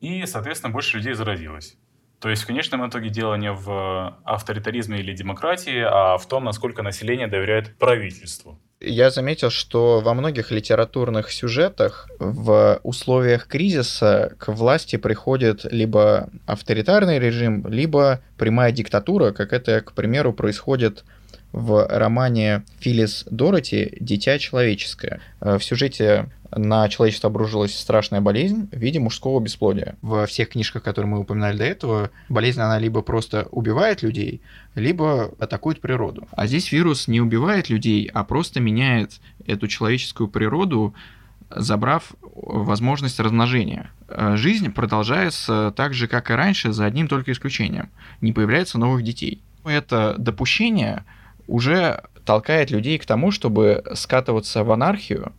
[0.00, 1.76] и, соответственно, больше людей заразилось.
[2.20, 6.82] То есть в конечном итоге дело не в авторитаризме или демократии, а в том, насколько
[6.82, 8.58] население доверяет правительству.
[8.82, 17.18] Я заметил, что во многих литературных сюжетах в условиях кризиса к власти приходит либо авторитарный
[17.18, 21.04] режим, либо прямая диктатура, как это, к примеру, происходит
[21.52, 25.20] в романе Филлис Дороти «Дитя человеческое».
[25.40, 29.96] Э, в сюжете на человечество обружилась страшная болезнь в виде мужского бесплодия.
[30.02, 34.40] Во всех книжках, которые мы упоминали до этого, болезнь, она либо просто убивает людей,
[34.74, 36.28] либо атакует природу.
[36.32, 40.94] А здесь вирус не убивает людей, а просто меняет эту человеческую природу,
[41.50, 43.90] забрав возможность размножения.
[44.08, 47.90] Э, жизнь продолжается так же, как и раньше, за одним только исключением.
[48.20, 49.42] Не появляется новых детей.
[49.64, 51.04] Это допущение
[51.50, 55.32] уже толкает людей к тому, чтобы скатываться в анархию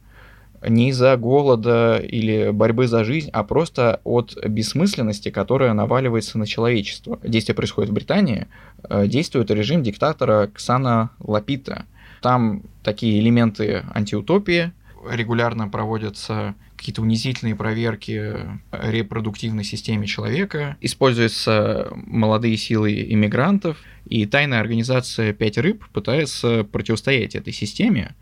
[0.67, 7.19] не из-за голода или борьбы за жизнь, а просто от бессмысленности, которая наваливается на человечество.
[7.23, 8.47] Действие происходит в Британии,
[8.83, 11.85] э, действует режим диктатора Ксана Лапита.
[12.21, 14.71] Там такие элементы антиутопии,
[15.09, 18.35] регулярно проводятся какие-то унизительные проверки
[18.71, 27.53] репродуктивной системе человека, используются молодые силы иммигрантов, и тайная организация «Пять рыб» пытается противостоять этой
[27.53, 28.15] системе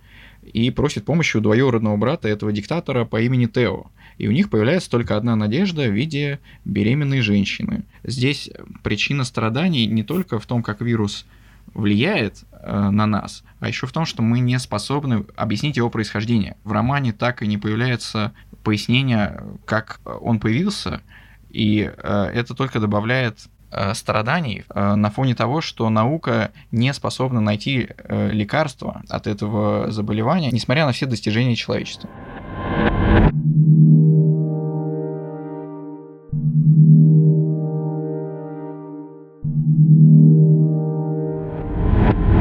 [0.53, 3.91] и просит помощи у двоюродного брата этого диктатора по имени Тео.
[4.17, 7.83] И у них появляется только одна надежда в виде беременной женщины.
[8.03, 8.49] Здесь
[8.83, 11.25] причина страданий не только в том, как вирус
[11.73, 16.57] влияет на нас, а еще в том, что мы не способны объяснить его происхождение.
[16.63, 18.33] В романе так и не появляется
[18.63, 21.01] пояснение, как он появился,
[21.49, 23.39] и э, это только добавляет
[23.71, 29.91] э, страданий э, на фоне того, что наука не способна найти э, лекарство от этого
[29.91, 32.09] заболевания, несмотря на все достижения человечества.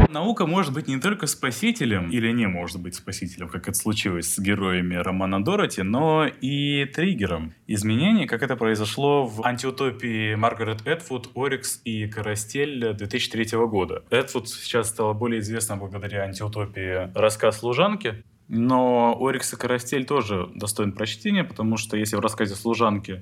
[0.09, 4.39] Наука может быть не только спасителем, или не может быть спасителем, как это случилось с
[4.39, 11.81] героями романа Дороти, но и триггером изменений, как это произошло в антиутопии Маргарет Эдвуд, Орикс
[11.85, 14.05] и Карастель 2003 года.
[14.11, 20.93] Эдвуд сейчас стала более известна благодаря антиутопии «Рассказ служанки», но Орикс и Карастель тоже достоин
[20.93, 23.21] прочтения, потому что если в рассказе «Служанки»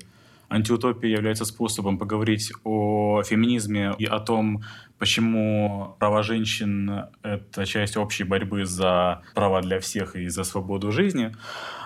[0.49, 4.63] антиутопия является способом поговорить о феминизме и о том,
[4.97, 11.35] почему права женщин— это часть общей борьбы за права для всех и за свободу жизни,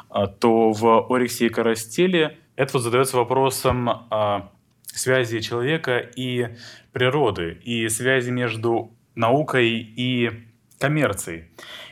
[0.10, 4.52] а, то в «Ориксе и Карастеле» это вот задается вопросом о
[4.86, 6.50] связи человека и
[6.92, 10.32] природы, и связи между наукой и
[10.78, 11.46] коммерцией.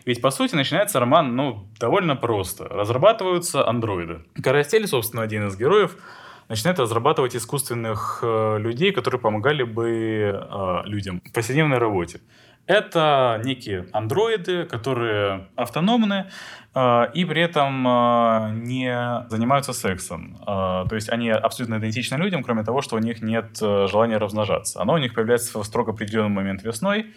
[0.06, 2.66] Ведь, по сути, начинается роман, ну, довольно просто.
[2.66, 4.24] Разрабатываются андроиды.
[4.42, 5.98] Карастель, собственно, один из героев—
[6.50, 12.20] начинает разрабатывать искусственных э, людей, которые помогали бы э, людям в повседневной работе.
[12.66, 16.30] Это некие андроиды, которые автономны
[16.76, 20.38] э, и при этом э, не занимаются сексом.
[20.42, 24.18] Э, то есть они абсолютно идентичны людям, кроме того, что у них нет э, желания
[24.18, 24.82] размножаться.
[24.82, 27.14] Оно у них появляется в строго определенный момент весной,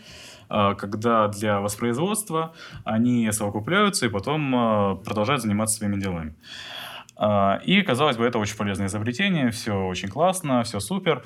[0.49, 2.53] когда для воспроизводства
[2.85, 6.35] они совокупляются и потом продолжают заниматься своими делами.
[7.25, 11.25] А, и, казалось бы, это очень полезное изобретение, все очень классно, все супер.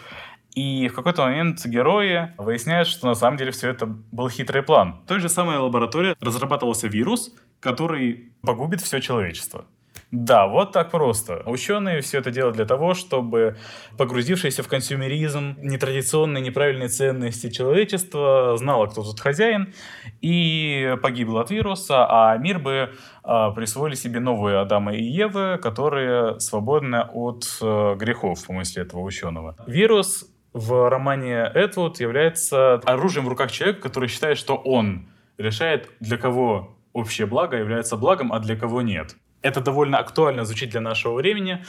[0.55, 5.01] И в какой-то момент герои выясняют, что на самом деле все это был хитрый план.
[5.05, 9.64] В той же самой лаборатории разрабатывался вирус, который погубит все человечество.
[10.12, 11.42] Да, вот так просто.
[11.46, 13.57] Ученые все это делают для того, чтобы
[13.98, 19.74] погрузившиеся в консюмеризм, нетрадиционные, неправильные ценности человечества знало, кто тут хозяин,
[20.20, 22.92] и погибло от вируса, а мир бы
[23.24, 29.00] а, присвоили себе новые Адама и Евы, которые свободны от а, грехов, по мысли этого
[29.00, 29.57] ученого.
[29.66, 36.16] Вирус в романе Эдвуд является оружием в руках человека, который считает, что он решает, для
[36.16, 41.14] кого общее благо является благом, а для кого нет это довольно актуально звучит для нашего
[41.14, 41.64] времени,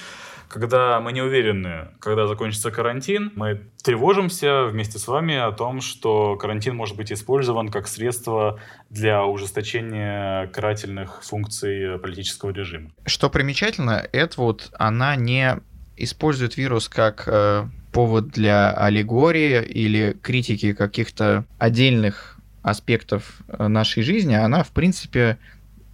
[0.48, 6.36] когда мы не уверены, когда закончится карантин, мы тревожимся вместе с вами о том, что
[6.38, 8.60] карантин может быть использован как средство
[8.90, 12.92] для ужесточения карательных функций политического режима.
[13.06, 15.58] Что примечательно, это вот она не
[15.98, 24.34] использует вирус как э, повод для аллегории или критики каких-то отдельных аспектов э, нашей жизни,
[24.34, 25.38] она, в принципе,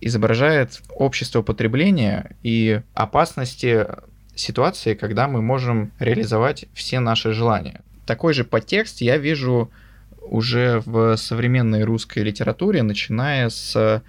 [0.06, 3.88] изображает общество потребления и опасности
[4.36, 7.82] ситуации, когда мы можем реализовать все наши желания.
[8.06, 9.72] Такой же подтекст я вижу
[10.22, 14.02] уже в современной русской литературе, начиная с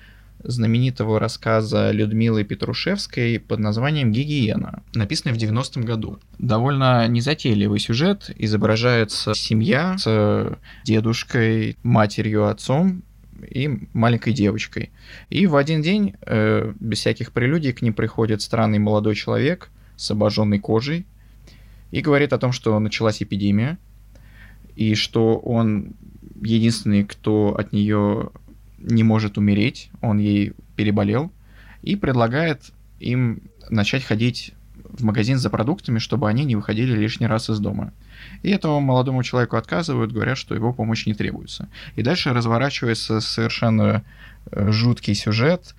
[0.42, 6.18] знаменитого рассказа Людмилы Петрушевской под названием «Гигиена», написанный в 90-м году.
[6.38, 8.30] Довольно незатейливый сюжет.
[8.36, 13.02] Изображается семья с дедушкой, матерью, отцом,
[13.50, 14.90] и маленькой девочкой.
[15.30, 20.10] И в один день, э, без всяких прелюдий, к ним приходит странный молодой человек с
[20.10, 21.06] обожженной кожей
[21.90, 23.78] и говорит о том, что началась эпидемия,
[24.76, 25.94] и что он
[26.42, 28.30] единственный, кто от нее
[28.78, 31.30] не может умереть, он ей переболел,
[31.82, 37.50] и предлагает им начать ходить в магазин за продуктами, чтобы они не выходили лишний раз
[37.50, 37.92] из дома.
[38.42, 41.68] И этому молодому человеку отказывают, говорят, что его помощь не требуется.
[41.96, 44.04] И дальше разворачивается совершенно
[44.50, 45.74] э, жуткий сюжет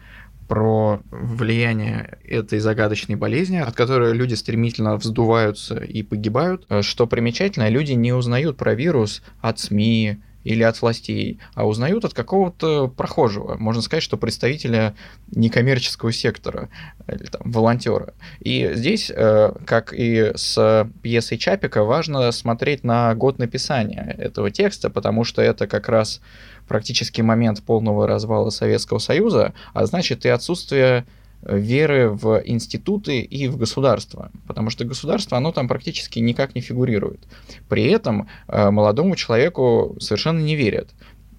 [0.47, 6.65] про влияние этой загадочной болезни, от которой люди стремительно вздуваются и погибают.
[6.69, 12.05] Э, что примечательно, люди не узнают про вирус от СМИ, или от властей, а узнают
[12.05, 14.95] от какого-то прохожего, можно сказать, что представителя
[15.35, 16.69] некоммерческого сектора,
[17.07, 18.13] или там, волонтера.
[18.39, 24.89] И здесь, э, как и с пьесой Чапика, важно смотреть на год написания этого текста,
[24.89, 26.21] потому что это как раз
[26.67, 31.05] практически момент полного развала Советского Союза, а значит и отсутствие
[31.45, 37.21] веры в институты и в государство, потому что государство, оно там практически никак не фигурирует.
[37.69, 40.89] При этом э, молодому человеку совершенно не верят.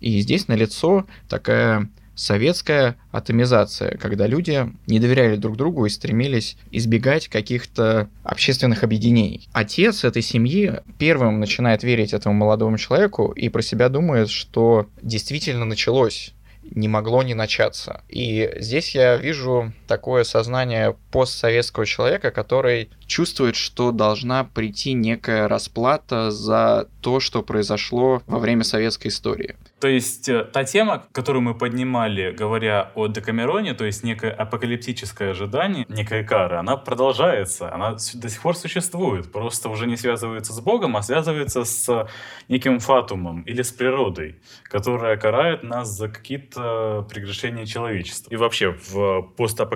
[0.01, 7.29] И здесь налицо такая советская атомизация, когда люди не доверяли друг другу и стремились избегать
[7.29, 9.49] каких-то общественных объединений.
[9.53, 15.67] Отец этой семьи первым начинает верить этому молодому человеку и про себя думает, что действительно
[15.67, 16.33] началось
[16.71, 18.03] не могло не начаться.
[18.09, 26.31] И здесь я вижу такое сознание постсоветского человека, который чувствует, что должна прийти некая расплата
[26.31, 29.57] за то, что произошло во время советской истории.
[29.81, 35.31] То есть э, та тема, которую мы поднимали, говоря о Декамероне, то есть некое апокалиптическое
[35.31, 40.61] ожидание, некая кара, она продолжается, она до сих пор существует, просто уже не связывается с
[40.61, 42.09] Богом, а связывается с
[42.49, 48.31] неким фатумом или с природой, которая карает нас за какие-то прегрешения человечества.
[48.31, 49.23] И вообще в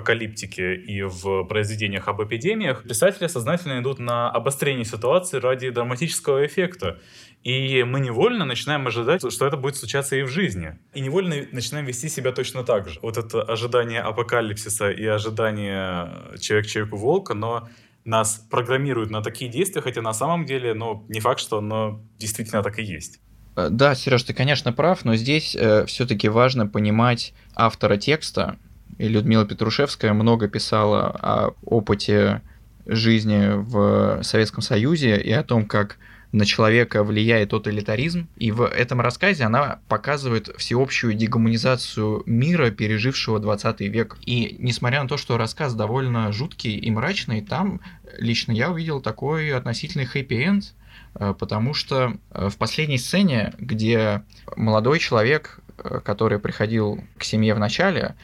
[0.01, 6.99] постапокалиптике и в произведениях об эпидемиях писатели сознательно идут на обострение ситуации ради драматического эффекта.
[7.43, 10.77] И мы невольно начинаем ожидать, что это будет случаться и в жизни.
[10.93, 12.99] И невольно начинаем вести себя точно так же.
[13.01, 17.67] Вот это ожидание апокалипсиса и ожидание человек-человеку-волка, но
[18.05, 22.63] нас программируют на такие действия, хотя на самом деле, ну, не факт, что оно действительно
[22.63, 23.19] так и есть.
[23.55, 28.57] Э, да, Сереж, ты, конечно, прав, но здесь э, все-таки важно понимать автора текста.
[28.97, 32.41] И Людмила Петрушевская много писала о опыте
[32.85, 35.97] жизни в Советском Союзе и о том, как
[36.31, 38.27] на человека влияет тоталитаризм.
[38.37, 44.17] И в этом рассказе она показывает всеобщую дегуманизацию мира, пережившего 20 век.
[44.25, 47.81] И несмотря на то, что рассказ довольно жуткий и мрачный, там
[48.17, 50.73] лично я увидел такой относительный хэппи-энд,
[51.15, 54.23] э, потому что э, в последней сцене, где
[54.55, 58.15] молодой человек, э, который приходил к семье в начале,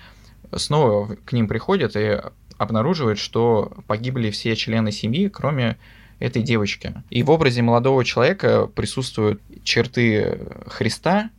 [0.55, 2.19] снова к ним приходит и
[2.57, 5.77] обнаруживает, что погибли все члены семьи, кроме
[6.19, 6.93] этой девочки.
[7.09, 11.29] И в образе молодого человека присутствуют черты Христа,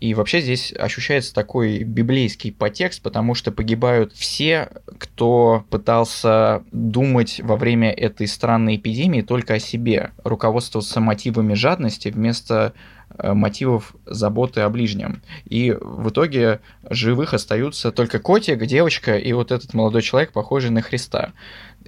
[0.00, 7.56] и вообще здесь ощущается такой библейский подтекст, потому что погибают все, кто пытался думать во
[7.56, 12.74] время этой странной эпидемии только о себе, руководствоваться мотивами жадности вместо
[13.16, 15.22] мотивов заботы о ближнем.
[15.44, 20.82] И в итоге живых остаются только котик, девочка и вот этот молодой человек, похожий на
[20.82, 21.32] Христа.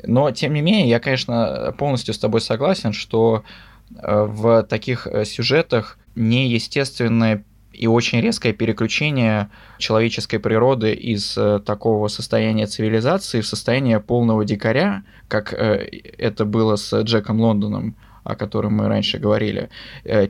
[0.04, 3.44] Но, тем не менее, я, конечно, полностью с тобой согласен, что
[3.90, 12.08] э, в таких э, сюжетах неестественное и очень резкое переключение человеческой природы из э, такого
[12.08, 17.96] состояния цивилизации в состояние полного дикаря, как это было с Джеком Лондоном,
[18.26, 19.70] о котором мы раньше говорили,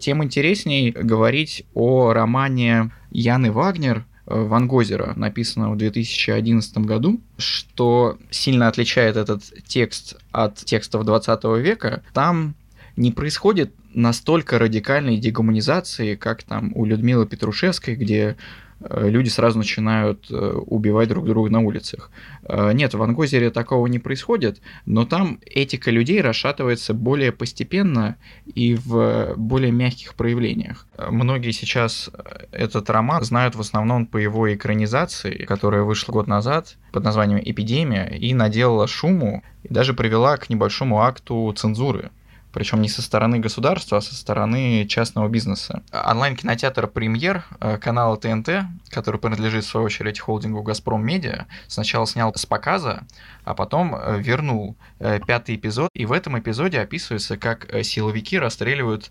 [0.00, 8.66] тем интересней говорить о романе Яны Вагнер– Ван Гозера, написанного в 2011 году, что сильно
[8.66, 12.02] отличает этот текст от текстов 20 века.
[12.12, 12.56] Там
[12.96, 20.30] не происходит настолько радикальной дегуманизации, как там у Людмилы Петрушевской, где Э, люди сразу начинают
[20.30, 22.10] э, убивать друг друга на улицах.
[22.42, 28.16] Э, нет, в Ангозере такого не происходит, но там этика людей расшатывается более постепенно
[28.46, 30.86] и в более мягких проявлениях.
[30.98, 32.10] Многие сейчас
[32.52, 38.06] этот роман знают в основном по его экранизации, которая вышла год назад под названием «Эпидемия»
[38.06, 42.10] и наделала шуму, и даже привела к небольшому акту цензуры
[42.56, 45.82] причем не со стороны государства, а со стороны частного бизнеса.
[45.92, 48.48] Онлайн-кинотеатр «Премьер» э, канала ТНТ,
[48.88, 53.02] который принадлежит, в свою очередь, холдингу «Газпром Медиа», сначала снял с показа,
[53.44, 59.10] а потом э, вернул э, пятый эпизод, и в этом эпизоде описывается, как силовики расстреливают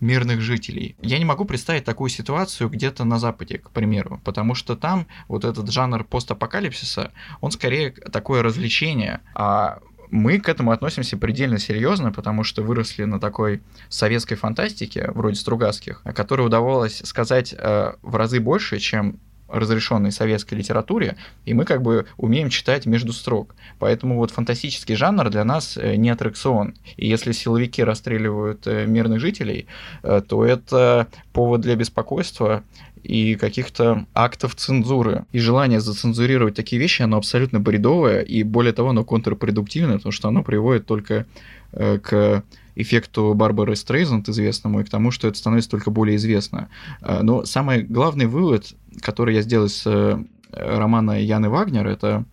[0.00, 0.96] мирных жителей.
[1.00, 5.44] Я не могу представить такую ситуацию где-то на Западе, к примеру, потому что там вот
[5.44, 9.78] этот жанр постапокалипсиса, он скорее такое развлечение, а
[10.10, 16.02] мы к этому относимся предельно серьезно, потому что выросли на такой советской фантастике, вроде Стругацких,
[16.14, 19.18] которой удавалось сказать э, в разы больше, чем
[19.50, 23.54] разрешенной советской литературе, и мы как бы умеем читать между строк.
[23.78, 26.74] Поэтому вот фантастический жанр для нас э, не аттракцион.
[26.96, 29.66] И если силовики расстреливают э, мирных жителей,
[30.02, 32.62] э, то это повод для беспокойства
[33.02, 35.24] и каких-то актов цензуры.
[35.32, 40.28] И желание зацензурировать такие вещи, оно абсолютно бредовое, и более того, оно контрпродуктивное, потому что
[40.28, 41.26] оно приводит только
[41.72, 42.44] э, к
[42.76, 46.68] эффекту Барбары Стрейзанд известному и к тому, что это становится только более известно.
[47.00, 50.22] Э, но самый главный вывод, который я сделал с э,
[50.52, 52.24] романа Яны Вагнер, это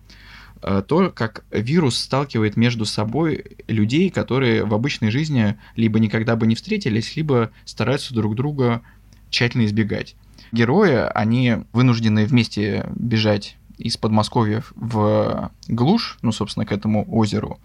[0.88, 6.56] то, как вирус сталкивает между собой людей, которые в обычной жизни либо никогда бы не
[6.56, 8.82] встретились, либо стараются друг друга
[9.30, 10.16] тщательно избегать.
[10.52, 17.58] Герои, они вынуждены вместе бежать из Подмосковья в глушь, ну, собственно, к этому озеру,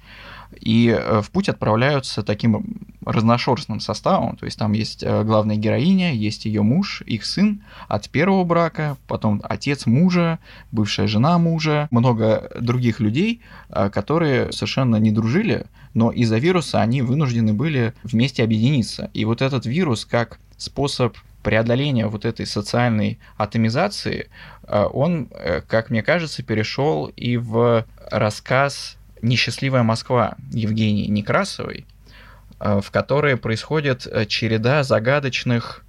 [0.60, 6.14] и э, в путь отправляются таким разношерстным составом, то есть там есть э, главная героиня,
[6.14, 10.40] есть ее муж, их сын от первого брака, потом отец мужа,
[10.72, 17.02] бывшая жена мужа, много других людей, э, которые совершенно не дружили, но из-за вируса они
[17.02, 19.10] вынуждены были вместе объединиться.
[19.14, 24.30] И вот этот вирус как способ преодоления вот этой социальной атомизации,
[24.68, 25.30] он,
[25.68, 31.86] как мне кажется, перешел и в рассказ «Несчастливая Москва» Евгении Некрасовой,
[32.60, 35.86] э, в которой происходит э, череда загадочных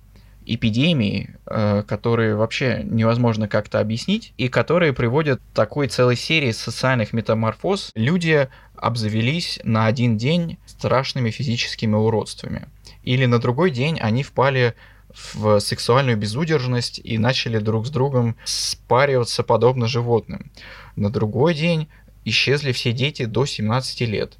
[0.46, 7.12] эпидемий, э, которые вообще невозможно как-то объяснить, и которые приводят к такой целой серии социальных
[7.12, 7.90] метаморфоз.
[7.96, 12.68] Люди обзавелись на один день страшными физическими уродствами.
[13.02, 14.74] Или на другой день они впали
[15.14, 20.50] в сексуальную безудержность и начали друг с другом спариваться подобно животным.
[20.96, 21.88] На другой день
[22.24, 24.38] исчезли все дети до 17 лет.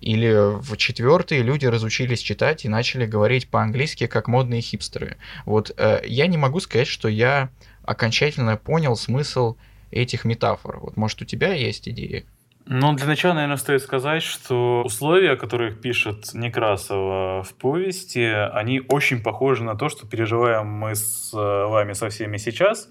[0.00, 5.16] Или в четвертый люди разучились читать и начали говорить по-английски, как модные хипстеры.
[5.46, 7.50] Вот э, я не могу сказать, что я
[7.84, 9.56] окончательно понял смысл
[9.92, 10.80] этих метафор.
[10.80, 12.26] Вот может у тебя есть идеи?
[12.66, 18.80] Ну, для начала, наверное, стоит сказать, что условия, о которых пишет Некрасова в повести, они
[18.88, 22.88] очень похожи на то, что переживаем мы с вами со всеми сейчас.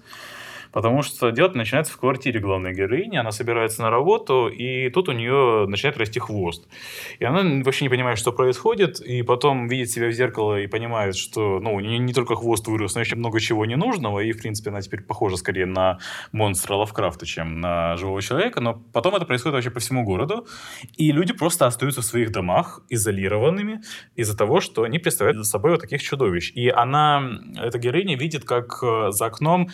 [0.72, 5.12] Потому что дело начинается в квартире главной героини, она собирается на работу, и тут у
[5.12, 6.66] нее начинает расти хвост.
[7.18, 11.14] И она вообще не понимает, что происходит, и потом видит себя в зеркало и понимает,
[11.14, 14.38] что ну, у нее не только хвост вырос, но еще много чего ненужного, и, в
[14.38, 15.98] принципе, она теперь похожа скорее на
[16.32, 20.46] монстра Лавкрафта, чем на живого человека, но потом это происходит вообще по всему городу,
[20.96, 23.82] и люди просто остаются в своих домах изолированными
[24.16, 26.52] из-за того, что они представляют за собой вот таких чудовищ.
[26.54, 29.68] И она, эта героиня, видит, как э, за окном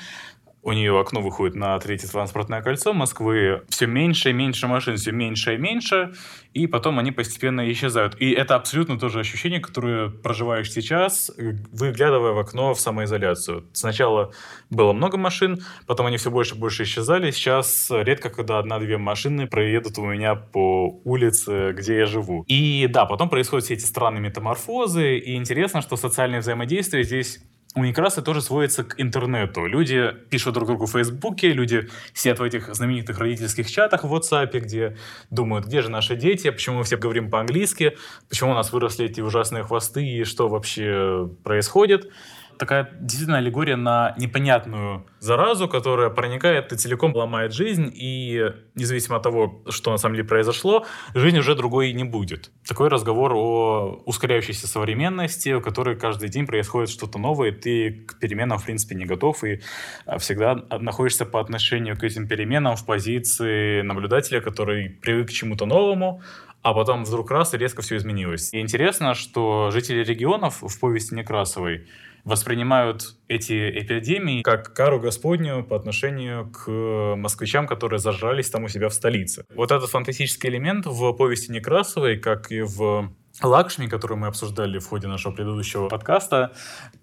[0.63, 5.13] у нее окно выходит на третье транспортное кольцо Москвы, все меньше и меньше машин, все
[5.13, 6.13] меньше и меньше,
[6.53, 8.21] и потом они постепенно исчезают.
[8.21, 13.67] И это абсолютно то же ощущение, которое проживаешь сейчас, выглядывая в окно в самоизоляцию.
[13.73, 14.33] Сначала
[14.71, 17.31] было много машин, потом они все больше и больше исчезали.
[17.31, 22.45] Сейчас редко, когда одна-две машины проедут у меня по улице, где я живу.
[22.49, 27.41] И да, потом происходят все эти странные метаморфозы, и интересно, что социальное взаимодействие здесь
[27.75, 29.67] у Некраса тоже сводится к интернету.
[29.67, 34.59] Люди пишут друг другу в Фейсбуке, люди сидят в этих знаменитых родительских чатах в WhatsApp,
[34.59, 34.97] где
[35.31, 37.97] думают, где же наши дети, почему мы все говорим по-английски,
[38.29, 42.11] почему у нас выросли эти ужасные хвосты и что вообще происходит
[42.59, 49.23] такая действительно аллегория на непонятную заразу, которая проникает и целиком ломает жизнь, и независимо от
[49.23, 52.51] того, что на самом деле произошло, жизнь уже другой не будет.
[52.67, 58.19] Такой разговор о ускоряющейся современности, в которой каждый день происходит что-то новое, и ты к
[58.19, 59.61] переменам, в принципе, не готов, и
[60.07, 65.67] а, всегда находишься по отношению к этим переменам в позиции наблюдателя, который привык к чему-то
[65.67, 66.23] новому,
[66.63, 68.53] а потом вдруг раз и резко все изменилось.
[68.53, 71.87] И интересно, что жители регионов в повести Некрасовой
[72.29, 76.71] воспринимают эти эпидемии как кару Господню по отношению к
[77.17, 79.45] москвичам, которые зажрались там у себя в столице.
[79.55, 83.11] Вот этот фантастический элемент в повести Некрасовой, как и в
[83.43, 86.53] Лакшми, которую мы обсуждали в ходе нашего предыдущего подкаста,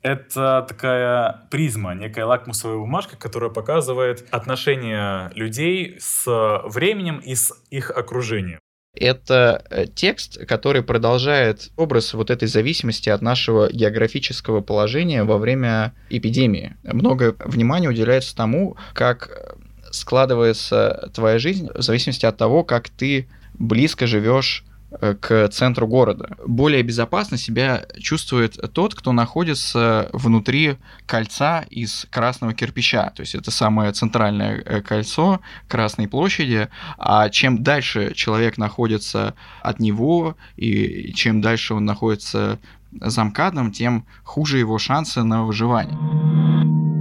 [0.01, 6.26] это такая призма, некая лакмусовая бумажка, которая показывает отношения людей с
[6.65, 8.59] временем и с их окружением
[8.95, 15.93] это э, текст, который продолжает образ вот этой зависимости от нашего географического положения во время
[16.09, 16.75] эпидемии.
[16.83, 19.55] Много внимания уделяется тому, как
[19.91, 24.74] складывается твоя жизнь в зависимости от того, как ты близко живешь Э,
[25.19, 26.37] к центру города.
[26.45, 33.11] Более безопасно себя чувствует тот, кто находится внутри кольца из красного кирпича.
[33.15, 36.69] То есть это самое центральное э, кольцо Красной площади.
[36.97, 42.59] А чем дальше человек находится от него, и чем дальше он находится
[42.91, 46.94] за МКАДом, тем хуже его шансы на выживание.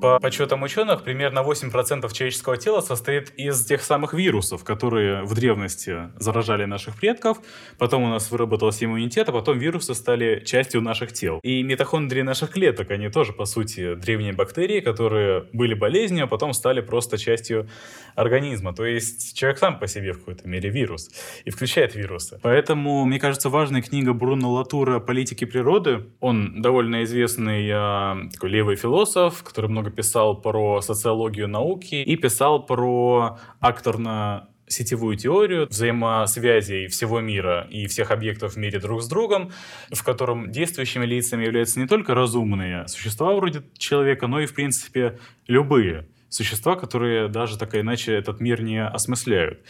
[0.00, 6.10] По подсчетам ученых, примерно 8% человеческого тела состоит из тех самых вирусов, которые в древности
[6.16, 7.38] заражали наших предков,
[7.76, 11.38] потом у нас выработался иммунитет, а потом вирусы стали частью наших тел.
[11.42, 16.54] И митохондрии наших клеток, они тоже, по сути, древние бактерии, которые были болезнью, а потом
[16.54, 17.68] стали просто частью
[18.14, 18.74] организма.
[18.74, 21.10] То есть человек сам по себе в какой-то мере вирус
[21.44, 22.40] и включает вирусы.
[22.42, 26.06] Поэтому, мне кажется, важная книга Бруно Латура «Политики природы».
[26.20, 32.64] Он довольно известный э, такой левый философ, который много писал про социологию науки и писал
[32.64, 39.50] про акторно сетевую теорию взаимосвязей всего мира и всех объектов в мире друг с другом,
[39.92, 45.18] в котором действующими лицами являются не только разумные существа вроде человека, но и, в принципе,
[45.46, 49.60] любые существа, которые даже так или иначе этот мир не осмысляют.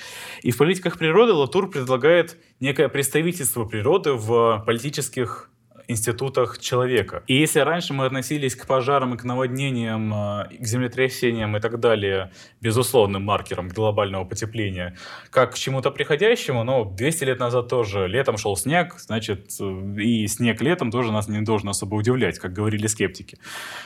[0.42, 5.50] И в политиках природы Латур предлагает некое представительство природы в политических
[5.89, 7.22] институтах человека.
[7.26, 11.81] И если раньше мы относились к пожарам и к наводнениям, э, к землетрясениям и так
[11.81, 14.97] далее, безусловным маркером глобального потепления,
[15.31, 20.26] как к чему-то приходящему, но 200 лет назад тоже летом шел снег, значит, э, и
[20.26, 23.39] снег летом тоже нас не должен особо удивлять, как говорили скептики,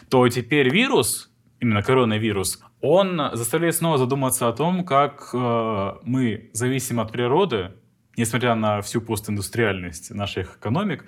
[0.08, 1.30] то теперь вирус,
[1.60, 7.72] именно коронавирус, он заставляет снова задуматься о том, как э, мы зависим от природы,
[8.16, 11.04] несмотря на всю постиндустриальность наших экономик,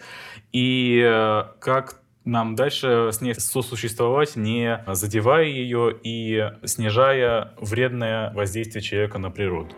[0.53, 8.83] и э, как нам дальше с ней сосуществовать, не задевая ее и снижая вредное воздействие
[8.83, 9.75] человека на природу.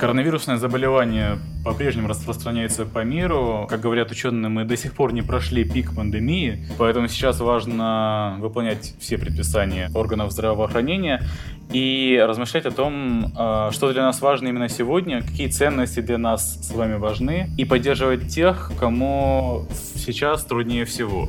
[0.00, 3.66] Коронавирусное заболевание по-прежнему распространяется по миру.
[3.68, 8.94] Как говорят ученые, мы до сих пор не прошли пик пандемии, поэтому сейчас важно выполнять
[8.98, 11.22] все предписания органов здравоохранения
[11.70, 16.66] и размышлять о том, а, что для нас важно именно сегодня, какие ценности для нас
[16.66, 21.28] с вами важны, и поддерживать тех, кому сейчас труднее всего.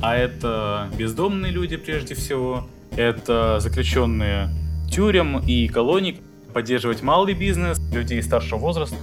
[0.00, 4.48] А это бездомные люди прежде всего, это заключенные
[4.88, 6.20] тюрем и колоний,
[6.52, 8.96] поддерживать малый бизнес, людей старшего возраста.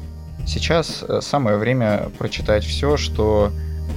[0.46, 3.52] Сейчас э, самое время прочитать все, что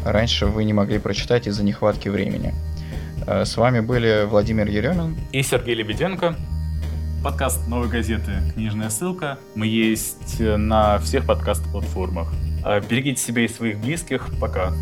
[0.04, 2.54] раньше вы не могли прочитать из-за нехватки времени.
[3.26, 6.36] Э, с вами были Владимир Еремин и Сергей Лебеденко.
[7.24, 8.32] Подкаст «Новой газеты.
[8.54, 9.38] Книжная ссылка».
[9.54, 12.28] Мы есть на всех подкаст-платформах.
[12.90, 14.28] Берегите себя и своих близких.
[14.40, 14.72] Пока.